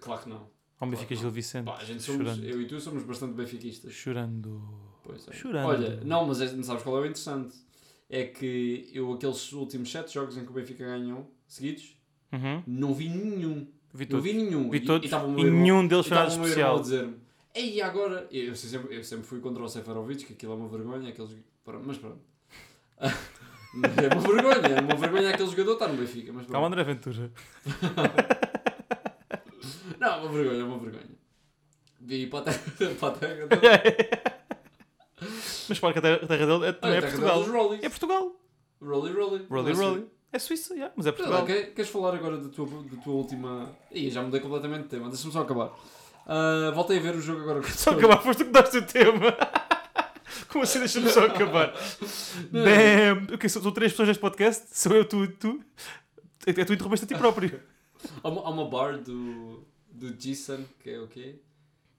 [0.00, 0.48] Claro que não.
[0.80, 1.20] ou um Benfica Claro.
[1.22, 1.64] Gil Vicente.
[1.66, 2.44] Pá, a gente somos, chorando.
[2.44, 3.92] eu e tu somos bastante benfiquistas.
[3.92, 4.62] Chorando.
[5.04, 5.32] Pois é.
[5.32, 5.66] Chorando.
[5.68, 7.54] Olha, não, mas é- não sabes qual é o interessante?
[8.10, 11.96] É que eu, aqueles últimos 7 jogos em que o Benfica ganhou, seguidos,
[12.32, 12.62] Uhum.
[12.66, 13.66] não vi nenhum.
[13.94, 14.68] Vi Não vi nenhum.
[14.70, 15.10] Vi E- todos.
[15.10, 16.80] E, E, meu irmão- nenhum deles e foi nada especial.
[16.80, 17.16] dizer-me:
[17.54, 18.28] Ei, agora.
[18.30, 21.08] Eu sempre, eu sempre fui contra o Seferovic, que aquilo é uma vergonha.
[21.08, 21.34] Aqueles...
[21.84, 22.20] Mas pronto.
[23.84, 26.32] é uma vergonha, é uma vergonha aquele jogador estar no Benfica.
[26.32, 26.80] Mas Calma, pronto.
[26.80, 27.30] André Ventura.
[29.98, 31.16] Não, é uma vergonha, é uma vergonha.
[32.00, 32.60] Vi para a terra.
[33.00, 33.48] Para a terra
[35.68, 37.74] Mas que a terra, dele é, também Olha, é a terra Portugal.
[37.82, 38.32] É Portugal.
[38.80, 39.46] Rolly, rolly.
[39.48, 40.06] Rolly, rolly.
[40.32, 41.46] É Suíça, yeah, mas é Portugal.
[41.46, 43.70] quer- queres falar agora da tua, da tua última.
[43.90, 45.72] Ih, já mudei completamente de tema, deixa-me só acabar.
[46.26, 49.36] Ah, voltei a ver o jogo agora Só acabar, foste que daste o tema.
[50.48, 50.78] Como assim?
[50.78, 51.72] Deixa-me só acabar.
[52.50, 53.34] Damn.
[53.34, 54.66] Ok, são, são três pessoas neste podcast.
[54.72, 55.62] Sou eu, tu e tu.
[56.46, 57.60] É tu interrompeste a ti próprio.
[58.22, 61.36] Há uma, há uma bar do, do Jason, que é o quê?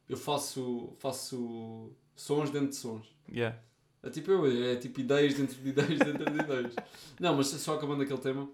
[0.08, 3.06] Eu faço, faço sons dentro de sons.
[3.30, 3.58] Yeah.
[4.02, 6.74] É tipo eu, é tipo ideias dentro de ideias dentro de ideias.
[7.20, 8.48] Não, mas só acabando aquele tema.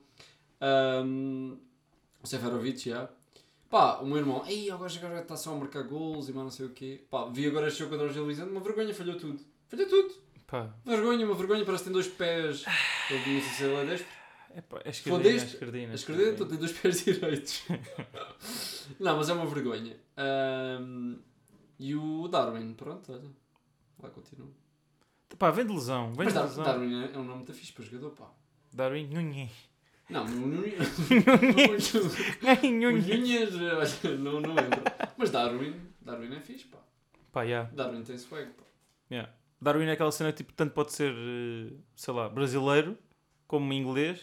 [1.05, 1.57] Um,
[2.23, 3.09] o Seferovic, já.
[3.69, 6.51] Pá, o meu irmão, ei, agora agora está só a marcar gols e mais não
[6.51, 7.03] sei o quê.
[7.09, 9.39] Pá, vi agora este jogo contra o Gil Vicente, uma vergonha, falhou tudo.
[9.75, 10.13] Falhou tudo.
[10.45, 10.69] Pá.
[10.86, 12.63] Vergonha, uma vergonha, parece que tem dois pés.
[13.09, 14.07] Eu não sei se ele é deste.
[14.55, 15.91] É pá, é esquerdina, é esquerdina.
[15.91, 17.63] A esquerda então tem dois pés direitos.
[18.99, 19.97] não, mas é uma vergonha.
[20.79, 21.17] Um,
[21.79, 23.31] e o Darwin, pronto, olha.
[23.99, 24.51] Lá continua.
[25.39, 26.13] Pá, vem de lesão.
[26.13, 26.63] Vem Mas de Dar- lesão.
[26.63, 28.29] Darwin é é um nome muito fixe para jogador, pá.
[28.71, 29.07] Darwin.
[29.07, 29.49] Nhunhê.
[30.07, 30.89] Não, o Nunhas,
[33.55, 35.13] olha, não, não entra.
[35.17, 36.77] Mas Darwin, Darwin é fixe, pá.
[37.31, 37.71] Pá, yeah.
[37.73, 38.63] Darwin tem swag, pá.
[39.09, 39.33] Yeah.
[39.63, 42.97] Darwin é aquela cena que tipo, tanto pode ser, eh, sei lá, brasileiro,
[43.47, 44.21] como inglês,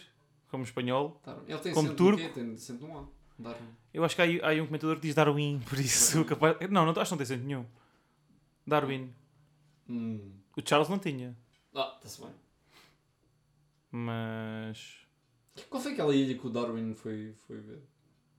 [0.49, 1.19] como espanhol.
[1.25, 1.43] Darwin.
[1.47, 2.21] Ele tem Como turco.
[2.29, 3.07] Tem no A.
[3.39, 3.67] Darwin.
[3.91, 6.23] Eu acho que há, há um comentador que diz Darwin, por isso.
[6.25, 6.57] Capaz...
[6.69, 7.65] Não, não, acho que não tem sentido nenhum.
[8.67, 9.11] Darwin.
[9.89, 10.31] Hum.
[10.55, 11.35] O Charles não tinha,
[11.73, 12.31] Ah, está-se bem.
[13.91, 14.97] mas.
[15.69, 17.81] Qual foi aquela ilha que o Darwin foi, foi ver?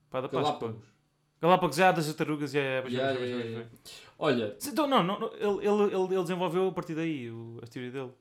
[0.09, 0.75] Pá, da Páscoa.
[1.43, 1.75] Galápagos.
[1.75, 2.77] Já das tartarugas, já é.
[2.87, 3.69] Yeah, yeah, yeah, yeah.
[4.17, 8.11] Olha, Então, não, não, ele, ele, ele, desenvolveu a partir daí o, a teoria dele.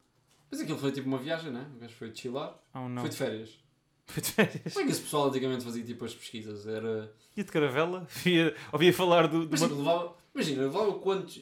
[0.50, 1.70] mas aquilo foi tipo uma viagem, né?
[1.76, 2.58] O gajo foi chilar.
[2.74, 3.00] Ah, não.
[3.00, 3.62] Foi de férias.
[4.06, 4.72] Foi de férias.
[4.72, 6.66] Como é que esse pessoal antigamente fazia tipo as pesquisas?
[6.66, 7.14] Era.
[7.36, 11.40] Ia de caravela, via, ouvia falar do, do Imagina, levava, imagina, levava quantos.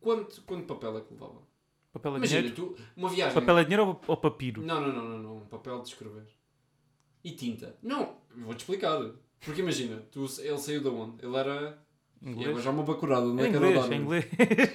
[0.00, 1.40] Quanto, quanto papel é que levava?
[1.92, 2.74] papel é Imagina, dinheiro.
[2.74, 3.34] tu, uma viagem.
[3.34, 4.60] Papel é dinheiro ou, ou papiro?
[4.60, 5.40] Não, não, não, não, não.
[5.46, 6.26] Papel de escrever.
[7.22, 7.78] E tinta.
[7.80, 8.98] Não, vou-te explicar.
[9.44, 11.24] Porque imagina, tu, ele saiu de onde?
[11.24, 11.52] Ele era.
[12.24, 12.62] Agora Inglês?
[12.62, 14.02] já uma bacurada, não É é que era o inglês, é Darwin?
[14.04, 14.26] inglês.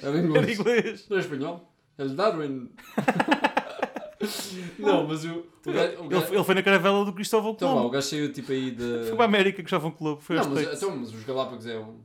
[0.03, 0.59] Era É inglês.
[0.59, 1.05] inglês.
[1.09, 1.73] Não é espanhol?
[1.97, 2.71] Ele Darwin.
[4.79, 5.29] não, mas o.
[5.29, 7.87] o, gajo, o Ele, gajo, ele foi na caravela do Cristóvão então Colombo.
[7.87, 9.03] o gajo saiu tipo aí de.
[9.05, 10.21] Foi para a América, Cristóvão Colombo.
[10.21, 11.99] Foi Não, mas, então, mas os Galápagos é onde?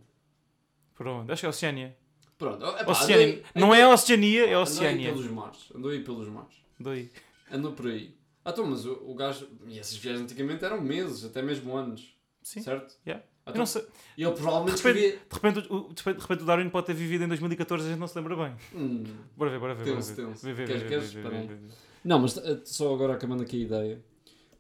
[0.95, 1.97] Pronto, acho que é Oceânia.
[2.39, 3.17] Pronto, epá, Oceânia.
[3.27, 5.59] andei- Não é Oceania, é Andou aí pelos mares.
[5.75, 6.55] Andou aí pelos mares.
[6.79, 7.11] Doi.
[7.51, 8.15] Andou por aí.
[8.45, 9.49] Ah, então, mas o, o gajo.
[9.67, 12.15] E essas viagens antigamente eram meses, até mesmo anos.
[12.43, 12.63] Sim.
[12.63, 12.97] Certo?
[13.07, 13.25] Yeah.
[13.45, 13.87] Ah, Eu então, não sei.
[14.19, 15.27] Ele provavelmente De repente- escrevia.
[15.29, 18.01] De repente, o, de repente o Darwin pode ter vivido em 2014 e a gente
[18.01, 18.55] não se lembra bem.
[18.75, 19.05] Hum.
[19.37, 19.85] Bora ver, bora ver.
[19.85, 20.27] bora Tenso, ver.
[20.27, 20.45] tenso.
[20.47, 21.13] Vê, vê, Queres- vê, queres?
[21.13, 21.59] vê, vê.
[22.05, 24.05] Não, mas eh, só agora acabando aqui a ideia.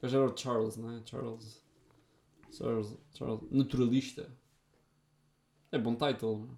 [0.02, 1.00] Gajo era o Charles, não é?
[1.04, 1.62] Charles.
[2.56, 2.96] Charles.
[3.14, 3.40] Charles.
[3.50, 4.28] Naturalista.
[5.70, 6.56] É bom title, não é?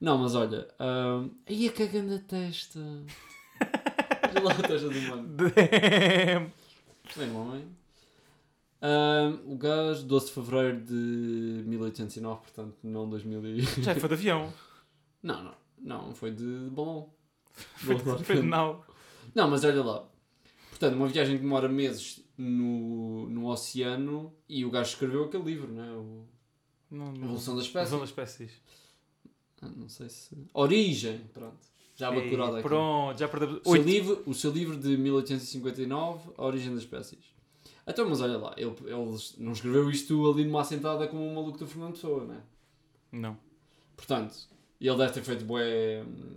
[0.00, 0.68] Não, mas olha.
[0.80, 1.30] Um...
[1.46, 2.78] A cagando a testa.
[4.36, 5.36] Olha lá a testa do mano.
[5.36, 6.52] Damn.
[7.16, 7.64] Bem, homem.
[8.86, 10.92] Um, o gajo, 12 de fevereiro de
[11.66, 13.60] 1809, portanto, não 2000 e...
[13.82, 14.52] Já foi de avião.
[15.22, 15.54] Não, não.
[15.78, 17.10] Não, foi de balão.
[17.76, 18.84] Foi de, foi de nau.
[19.34, 20.06] Não, mas olha lá.
[20.68, 25.72] Portanto, uma viagem que demora meses no, no oceano e o gajo escreveu aquele livro,
[25.72, 25.90] não é?
[25.92, 26.26] O
[26.90, 27.24] Não, não.
[27.24, 27.92] Evolução das Espécies.
[27.92, 28.60] Evolução das espécies.
[29.62, 30.36] Ah, não sei se.
[30.52, 31.66] Origem, pronto.
[31.94, 32.68] Já Ei, bacurada aqui.
[32.68, 33.60] Pronto, já perdemos.
[33.64, 37.35] O seu, livro, o seu livro de 1859, A Origem das Espécies.
[37.86, 41.58] Então, mas olha lá, ele, ele não escreveu isto ali numa assentada como um maluco
[41.58, 42.40] do Fernando Pessoa, não é?
[43.12, 43.38] Não.
[43.96, 44.36] Portanto,
[44.80, 46.34] ele deve ter feito bué, hum,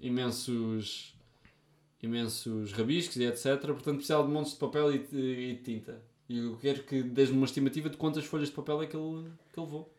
[0.00, 1.16] imensos,
[2.02, 3.60] imensos rabiscos e etc.
[3.60, 6.02] Portanto, precisava de montes de papel e de, e tinta.
[6.28, 9.30] E eu quero que dês-me uma estimativa de quantas folhas de papel é que ele,
[9.52, 9.94] que ele levou.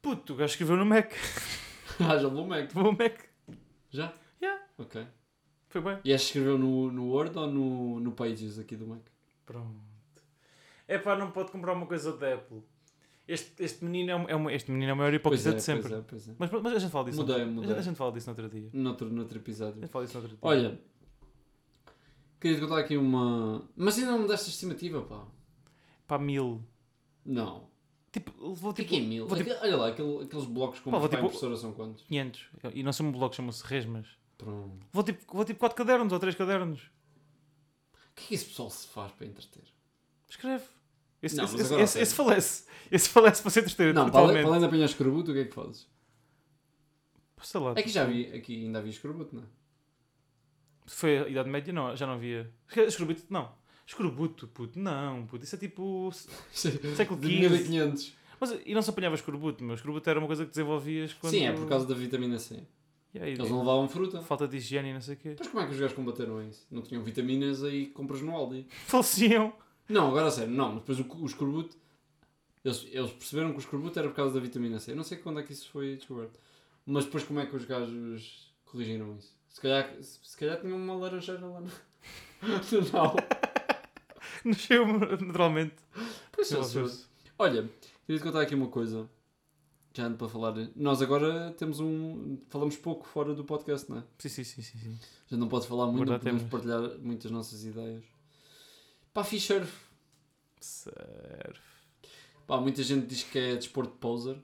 [0.00, 1.12] Puto, o gajo escreveu no Mac.
[1.98, 2.74] ah, já levou o Mac.
[2.74, 3.20] Levou o Mac.
[3.90, 4.14] Já?
[4.40, 4.64] Yeah.
[4.78, 5.04] Ok.
[5.68, 5.98] Foi bem.
[6.04, 9.11] E este escreveu no, no Word ou no, no Pages aqui do Mac?
[9.52, 10.22] Pronto.
[10.88, 12.62] É pá, não pode comprar uma coisa da Apple.
[13.28, 15.62] Este, este, menino é, um- é uma, este menino é o maior hipócrita é, de
[15.62, 15.82] sempre.
[15.88, 16.34] pois é, pois é.
[16.38, 17.18] Mas, mas a gente fala disso.
[17.20, 17.76] Mudei, no, mudei.
[17.76, 18.68] A gente fala disso no outro dia.
[18.72, 19.80] Noutro, noutro A episódio.
[19.80, 20.48] gente fala disso no outro dia.
[20.48, 20.80] Olha,
[22.40, 23.62] queria te contar aqui uma...
[23.76, 25.24] Mas ainda não me deste estimativa, pá.
[26.06, 26.62] Pá, mil.
[27.24, 27.68] Não.
[28.10, 29.26] Tipo, levou que é tipo que é mil?
[29.26, 32.02] vou tipo- Olha lá, aquele- aqueles blocos com Pá, vou a tipo- impressora são quantos?
[32.04, 32.46] 500.
[32.74, 34.06] E não são blog, chamam-se resmas.
[34.36, 34.84] Pronto.
[34.92, 36.90] Vou tipo, vou tipo 4 cadernos ou 3 cadernos.
[38.12, 39.64] O que é que esse pessoal se faz para entreter?
[40.28, 40.64] Escreve.
[41.22, 42.64] Esse, Não, esse, mas esse, esse, falece.
[42.90, 43.94] Esse falece para ser entreter.
[43.94, 44.42] Não, para além, totalmente.
[44.42, 45.86] para além de apanhar escorbuto, o que é que fazes?
[47.42, 47.74] Sei lá.
[47.76, 49.46] É que já vi, aqui ainda havia escorbuto, não é?
[50.86, 51.72] Foi a Idade Média?
[51.72, 52.52] Não, já não havia.
[52.86, 53.52] Escorbuto, não.
[53.86, 55.44] Escorbuto, puto, não, puto.
[55.44, 56.10] Isso é tipo.
[56.52, 57.48] Século De XV.
[57.48, 58.14] 1500.
[58.40, 59.74] Mas, e não se apanhava escorbuto, meu.
[59.74, 61.32] Escorbuto era uma coisa que desenvolvias quando.
[61.32, 62.62] Sim, é por causa da vitamina C.
[63.14, 64.22] E aí, Eles não levavam fruta.
[64.22, 65.36] Falta de higiene e não sei o quê.
[65.38, 66.66] Mas como é que os gajos combateram isso?
[66.70, 68.66] Não tinham vitaminas aí compras no Aldi.
[68.86, 69.52] Faleciam.
[69.88, 71.76] Não, agora a sério, não, mas depois o, o escorbuto.
[72.64, 74.92] Eles, eles perceberam que o escorbuto era por causa da vitamina C.
[74.92, 76.38] Eu não sei quando é que isso foi descoberto.
[76.86, 79.36] Mas depois como é que os gajos corrigiram isso?
[79.48, 81.68] Se calhar, se, se calhar tinham uma laranjeira lá no.
[82.92, 83.14] não.
[84.44, 85.76] Nasceu naturalmente.
[86.32, 86.58] Pois é.
[87.38, 87.70] Olha,
[88.06, 89.08] queria te contar aqui uma coisa.
[89.94, 90.54] Já ando para falar.
[90.74, 92.38] Nós agora temos um.
[92.48, 94.02] Falamos pouco fora do podcast, não é?
[94.18, 94.78] Sim, sim, sim, sim.
[94.78, 94.98] sim.
[95.26, 96.50] Já não pode falar muito, não Verdade, podemos temos.
[96.50, 98.04] partilhar muitas nossas ideias.
[99.12, 99.70] Pá, fiz surf.
[100.60, 101.60] Surf.
[102.46, 104.36] Pá, muita gente diz que é desporto de poser.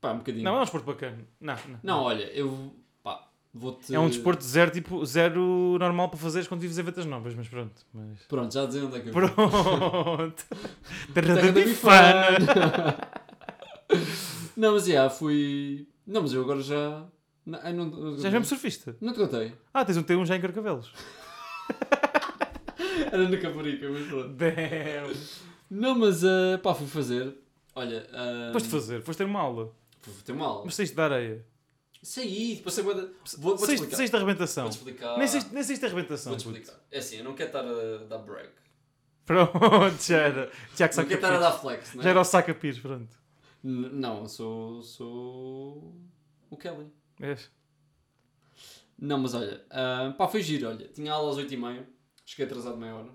[0.00, 0.44] Pá, um bocadinho.
[0.44, 1.18] Não, é um desporto bacana.
[1.40, 1.80] Não, não.
[1.82, 2.74] Não, olha, eu.
[3.00, 3.94] Pá, vou-te.
[3.94, 7.86] É um desporto zero, tipo, zero normal para fazeres quando vives em novas, mas pronto.
[7.94, 8.22] Mas...
[8.22, 10.44] Pronto, já dizer onde é que eu Pronto.
[11.14, 12.38] Terra da bifana.
[14.58, 15.86] Não, mas já, fui.
[16.04, 17.06] Não, mas eu agora já.
[17.46, 18.96] Não, eu não, não, Já és mesmo surfista.
[19.00, 19.52] não te contei.
[19.72, 20.92] Ah, tens um T1 já em Carcavelos.
[23.12, 24.28] Era na Caparica, mas pronto.
[24.30, 25.14] Damn.
[25.70, 27.36] Não, mas ah, pá, fui fazer.
[27.72, 28.04] Olha.
[28.10, 29.72] Uh, Foste fazer, foste ter uma aula.
[30.00, 30.64] Fui ter uma aula.
[30.64, 31.46] Mas saíste da areia.
[32.02, 33.02] Saí, passei bué da-
[33.38, 34.64] Vou, vou-te Saíste saíste da arrebentação.
[34.64, 35.18] Vou-te explicar.
[35.18, 36.32] Nem saíste, nem saíste da arrebentação.
[36.32, 36.58] Vou-te puto.
[36.58, 36.80] explicar.
[36.90, 38.50] É assim, eu não quero estar a dar break.
[39.24, 39.52] Pronto,
[40.04, 40.50] já era.
[40.76, 42.04] Já que Não quero estar a dar flex, não é?
[42.04, 43.16] Já era o saca-pires, pronto.
[43.62, 44.82] Não, sou.
[44.82, 45.94] sou.
[46.50, 46.86] o Kelly.
[47.20, 47.50] És?
[48.98, 50.88] Não, mas olha, ah, pá, foi giro, olha.
[50.88, 51.84] Tinha aula às 8h30,
[52.24, 53.10] cheguei atrasado meia hora.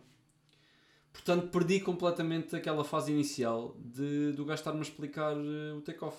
[1.11, 6.17] Portanto, perdi completamente aquela fase inicial de, do gajo estar-me a explicar eh, o take-off.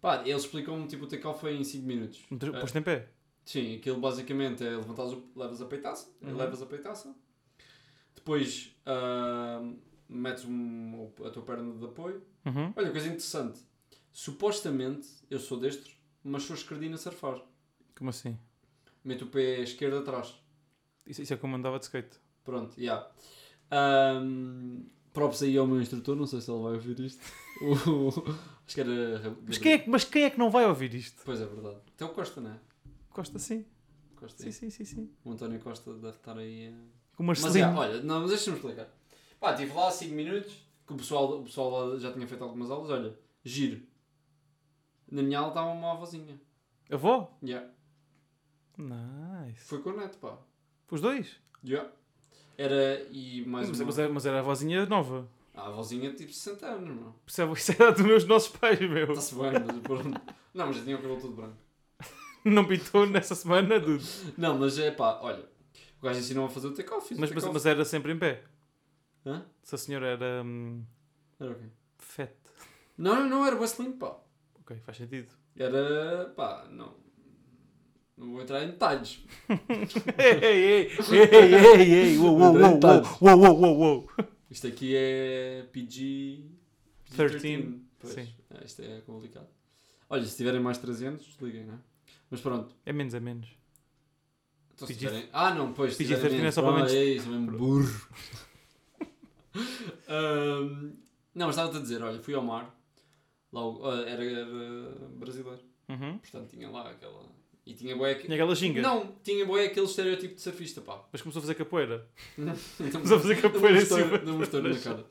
[0.00, 2.22] Pá, ele explicou-me, tipo, o take-off foi em 5 minutos.
[2.30, 3.08] Ah, Posto em pé.
[3.44, 6.36] Sim, aquilo basicamente é levantar levas a peitaça, Uhum.
[6.36, 7.14] levas a peitaça,
[8.14, 9.62] depois ah,
[10.08, 12.22] metes um, a tua perna de apoio.
[12.46, 12.72] Uhum.
[12.76, 13.60] Olha, coisa interessante.
[14.12, 15.92] Supostamente, eu sou destro,
[16.22, 17.40] mas sou esquerdino a surfar.
[17.96, 18.38] Como assim?
[19.04, 20.34] Meto o pé esquerdo atrás.
[21.06, 22.16] Isso, isso é como andava de skate.
[22.44, 23.10] Pronto, já.
[23.72, 27.22] Um, props aí ao meu instrutor, não sei se ele vai ouvir isto.
[28.66, 29.36] Acho que era.
[29.46, 31.20] Mas quem, é, que- mas quem é que não vai ouvir isto?
[31.24, 31.76] Pois é verdade.
[31.94, 32.58] Até o Costa, não é?
[33.10, 33.64] Costa sim.
[34.16, 34.52] Costa Sim, aí.
[34.52, 35.10] sim, sim, sim.
[35.24, 36.68] O António Costa deve estar aí.
[36.68, 38.88] a- Com o Mas olha, não, mas deixa-me explicar.
[39.44, 40.54] Pá, estive lá 5 minutos,
[40.86, 42.90] que o pessoal, o pessoal lá já tinha feito algumas aulas.
[42.90, 43.14] Olha,
[43.44, 43.82] giro.
[45.10, 46.40] Na minha aula estava uma avózinha.
[46.90, 47.36] Avó?
[47.44, 47.68] Yeah.
[48.78, 49.62] Nice.
[49.66, 50.38] Foi com o neto, pá.
[50.90, 51.36] Os dois?
[51.62, 51.90] Yeah.
[52.56, 53.02] Era.
[53.10, 53.86] E mais Mas, uma.
[53.86, 55.28] mas era, mas era a vozinha nova.
[55.54, 57.14] A avózinha tipo 60 anos, meu.
[57.26, 59.10] Isso é- Isso era dos meus nossos pais, meu.
[59.12, 60.20] Está-se bem, mas pronto.
[60.54, 61.56] Não, mas já tinha o cabelo todo branco.
[62.46, 64.04] Não pintou nessa semana, dude.
[64.38, 65.44] Não, mas é pá, olha.
[66.00, 67.08] O gajo ensinou a fazer o take-off.
[67.10, 67.52] Mas, mas, take-off.
[67.52, 68.42] mas era sempre em pé.
[69.26, 69.44] Hã?
[69.62, 70.82] Se a senhora era hum,
[71.40, 71.64] Era o quê?
[71.98, 72.30] fat.
[72.96, 74.16] Não, não, não, era wrestling, pá.
[74.60, 75.30] Ok, faz sentido.
[75.56, 76.26] Era.
[76.36, 76.94] pá, não.
[78.16, 79.24] Não vou entrar em detalhes.
[80.18, 80.90] ei, ei, ei,
[81.32, 84.10] ei, ei, ei, uou, uou, uou, uou, uou, uou, uou.
[84.50, 86.44] Isto aqui é PG.
[87.16, 88.28] 13, Pois, sim.
[88.50, 89.48] é, isto é complicado.
[90.08, 91.78] Olha, se tiverem mais 300, desliguem, não é?
[92.30, 92.74] Mas pronto.
[92.86, 93.48] É menos, é menos.
[94.74, 95.28] Então, se PG tiverem...
[95.32, 95.94] Ah, não, pois.
[95.96, 98.08] se PG-13 tiverem é menos, só para pronto, menos- É isso, mesmo burro.
[100.08, 100.92] Ahm,
[101.34, 102.74] não, mas estava-te a dizer, olha, fui ao mar.
[103.52, 105.60] Lá, o- ah, era, era brasileiro.
[105.88, 106.18] Uhum.
[106.18, 107.22] Portanto, tinha lá aquela.
[107.66, 108.14] E tinha boé.
[108.16, 108.82] Tinha aquela ginga.
[108.82, 111.02] Não, tinha boé aquele estereótipo de surfista, pá.
[111.12, 112.06] Mas começou a fazer capoeira.
[112.36, 114.18] Começou a fazer capoeira em cima.
[114.18, 115.06] Não na cara.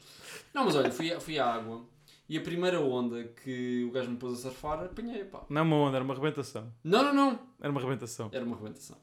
[0.54, 1.84] Não, mas olha, fui, fui à água
[2.30, 5.44] e a primeira onda que o gajo me pôs a surfar, apanhei, pá.
[5.50, 6.72] Não é uma onda, era uma arrebentação.
[6.84, 7.40] Não, não, não.
[7.60, 8.30] Era uma arrebentação.
[8.32, 8.98] Era uma arrebentação.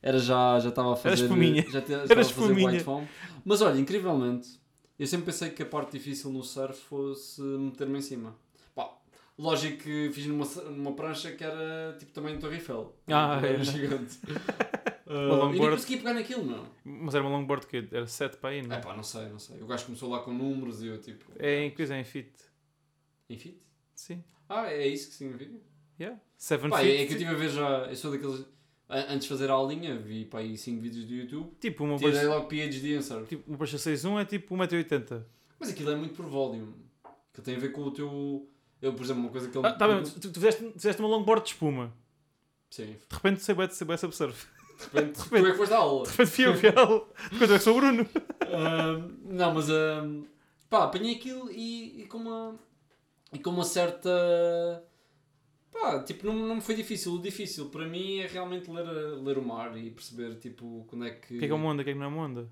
[0.00, 1.24] Era já, já estava a fazer.
[1.24, 1.62] espuminha.
[1.62, 2.68] Já, já Era estava a fazer espuminha.
[2.70, 3.08] white foam.
[3.44, 4.60] Mas olha, incrivelmente,
[4.98, 8.36] eu sempre pensei que a parte difícil no surf fosse meter-me em cima.
[8.74, 8.90] Pá,
[9.38, 12.94] lógico que fiz numa, numa prancha que era tipo também Torre Eiffel.
[13.08, 13.64] Ah, era é.
[13.64, 14.18] gigante.
[15.04, 15.76] Uma Uh, e nem longboard.
[15.76, 16.64] consegui pegar naquilo, meu.
[16.84, 18.80] Mas era uma longboard que era 7 para aí, não É é?
[18.80, 19.60] pá, não sei, não sei.
[19.60, 21.26] O gajo começou lá com números e eu tipo.
[21.38, 22.32] É em coisa, é em fit.
[23.28, 23.60] Em fit?
[23.94, 24.24] Sim.
[24.48, 25.52] Ah, é isso que significa?
[26.00, 26.18] Yeah.
[26.38, 26.88] 7 Pá, feet.
[26.94, 27.68] é que eu estive a ver já.
[27.90, 28.46] Eu sou daqueles.
[28.92, 31.50] Antes de fazer a aulinha, vi para aí 5 vídeos do YouTube.
[31.58, 33.26] Tipo, uma Tirei logo PhD em surf.
[33.26, 35.22] tipo, uma prancha 6.1 é tipo 1,80m.
[35.58, 36.74] Mas aquilo é muito por volume.
[37.32, 38.46] Que tem a ver com o teu.
[38.82, 39.66] Eu, por exemplo, uma coisa que ele.
[39.66, 41.90] Ah, tá bem, tu, tu, fizeste, fizeste uma longboard de espuma.
[42.68, 42.96] Sim.
[43.08, 44.46] De repente sei bem, sei bem sobre surf.
[44.76, 46.04] De repente, tu é que foste à aula.
[46.04, 46.74] De repente fui eu fiel.
[46.74, 48.08] De repente eu sou o Bruno.
[48.42, 49.70] Ahm, não, mas.
[49.70, 50.24] ahm,
[50.68, 52.56] pá, apanhei aquilo e, e com uma.
[53.32, 54.84] E com uma certa.
[55.72, 57.14] Pá, tipo, não, não me foi difícil.
[57.14, 58.84] O difícil para mim é realmente ler,
[59.22, 61.36] ler o mar e perceber, tipo, quando é que.
[61.36, 61.80] O que é que é uma onda?
[61.82, 62.48] O que é que não é uma onda?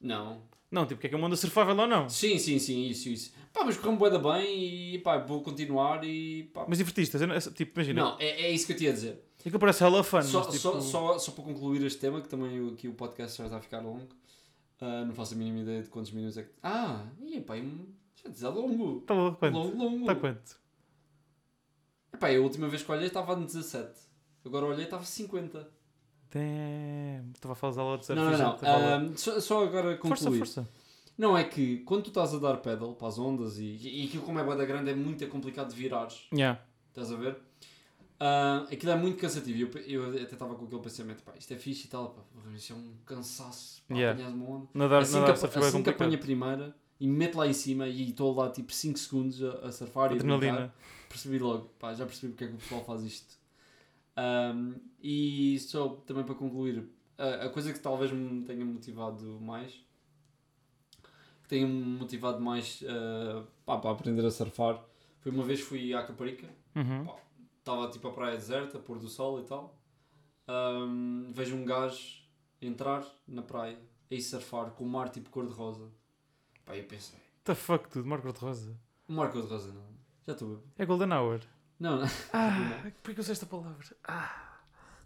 [0.00, 0.42] Não.
[0.70, 2.08] Não, tipo, o que é que é uma onda surfável ou não?
[2.08, 3.32] Sim, sim, sim, isso, isso.
[3.52, 6.66] Pá, mas correu-me bué da bem e pá, vou continuar e pá.
[6.68, 7.16] Mas divertiste,
[7.54, 8.02] tipo, imagina.
[8.02, 9.22] Não, é, é isso que eu tinha a dizer.
[9.38, 10.58] Aquilo parece hella fun, Só, mas tipo...
[10.58, 13.58] só, só, só para concluir este tema, que também o- aqui o podcast já está
[13.58, 14.08] a ficar longo.
[14.80, 16.50] ah, não faço a mínima ideia de quantos minutos é que.
[16.62, 19.02] Ah, e pá, já diz, é longo.
[19.02, 19.54] Tá bom, quanto?
[19.54, 20.06] Longo, longo.
[20.06, 20.56] Tá quanto?
[22.12, 23.88] Epá, a última vez que olhei estava a 17.
[24.44, 25.68] Agora olhei estava a 50.
[26.32, 27.32] Damn.
[27.34, 28.20] Estava a falar aula de surf.
[28.20, 28.58] não, não, não.
[28.62, 30.38] Ah, só, só agora Força, concluir.
[30.38, 30.68] força.
[31.16, 34.22] Não, é que quando tu estás a dar pedal para as ondas e, e aquilo
[34.22, 36.26] como é boa grande é muito complicado de virares.
[36.32, 36.60] Yeah.
[36.88, 37.36] Estás a ver?
[38.20, 39.70] Ah, aquilo é muito cansativo.
[39.76, 42.22] Eu, eu até estava com aquele pensamento, pá, isto é fixe e tal, pá,
[42.54, 44.20] isso é um cansaço para Yeah.
[44.22, 44.68] apanhar uma onda.
[44.74, 47.52] Nadar, assim nadar que, é assim que apanho a primeira e me meto lá em
[47.52, 50.74] cima e estou lá tipo 5 segundos a, a surfar e a brincar, Adrenalina.
[51.08, 53.36] percebi logo, pá, já percebi porque é que o pessoal faz isto.
[54.16, 56.88] Ahm, e só também para concluir,
[57.18, 59.72] a, a coisa que talvez me tenha motivado mais,
[61.42, 64.82] que tenha me motivado mais ah, pá, para aprender a surfar,
[65.20, 67.08] foi uma vez fui à Caparica, Uhum.
[67.58, 69.74] estava tipo a praia deserta, pôr do sol e tal.
[70.46, 72.22] Ahm, vejo um gajo
[72.60, 73.78] entrar na praia
[74.10, 75.90] e surfar com o mar tipo cor-de-rosa.
[76.66, 78.76] Pá, eu pensei, The fuck, tudo, Marco de Rosa.
[79.08, 79.86] o mar cor-de-rosa não,
[80.26, 80.62] já estou.
[80.76, 81.40] É Golden Hour.
[81.78, 82.08] Não, não.
[82.32, 83.86] Ah, por que usei esta palavra?
[84.04, 84.42] Ah,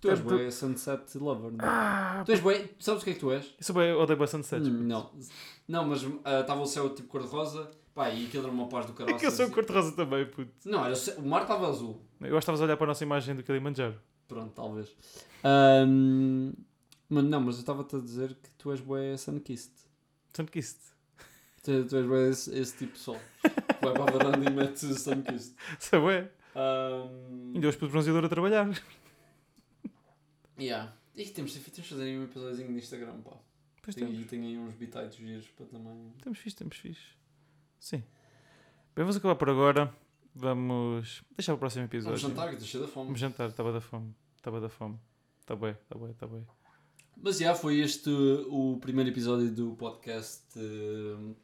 [0.01, 1.69] Tu és Tu- bué sunset lover, não é?
[1.69, 3.45] ah Tu és bué, sabes o que é que tu és?
[3.59, 4.67] eu sou bem, odeio bastante sets.
[4.67, 5.11] Hum, não,
[5.69, 8.95] não, mas ah, estava o céu tipo cor-de-rosa, pá, e aquilo era uma paz do
[8.95, 9.17] caralho.
[9.17, 10.51] É que eu sou cor de rosa também, puto.
[10.65, 12.01] Não, era, o mar estava azul.
[12.21, 14.01] Eu acho que estavas a olhar para a nossa imagem do Kilimanjaro.
[14.27, 14.89] Pronto, talvez.
[15.45, 16.53] Ahm,
[17.09, 19.75] mas não, mas eu estava-te a dizer que tu és bué sun-kissed.
[20.35, 20.79] Sunkist.
[21.63, 23.19] Tu, tu és bué esse, esse tipo de sol.
[23.83, 25.55] Vai para a varanda e mete sun-kissed.
[25.79, 26.13] Sabe?
[26.13, 26.31] é?
[26.55, 28.69] Ahm, Ainda hoje pus o bronzeador a trabalhar.
[30.59, 30.93] yeah.
[31.15, 33.37] E temos, temos de fazer aí um episódiozinho no Instagram, pá.
[33.83, 34.21] Pois Tem, temos.
[34.21, 36.13] e tem aí uns bitites giros para também...
[36.23, 37.03] Temos fixe, temos fixe.
[37.79, 37.99] Sim.
[38.95, 39.95] Bem, vamos acabar por agora.
[40.35, 42.19] Vamos deixar para o próximo episódio.
[42.19, 43.07] Vamos jantar, que estou cheio da fome.
[43.07, 44.15] Vamos jantar, estava da fome.
[44.37, 44.99] Estava da fome.
[45.41, 46.47] Está bem, está bem, está bem.
[47.23, 48.09] Mas já foi este
[48.49, 51.35] o primeiro episódio do podcast eh,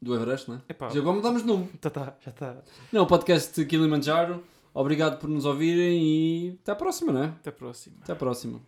[0.00, 0.60] do Everest, né?
[0.68, 1.66] Epá, Já agora mudamos de nome.
[1.80, 2.56] tá, tá, já está.
[2.92, 4.42] Não, o podcast Kilimanjaro.
[4.74, 7.34] Obrigado por nos ouvirem e até à próxima, né?
[7.40, 7.96] Até a próxima.
[8.02, 8.60] Até à próxima.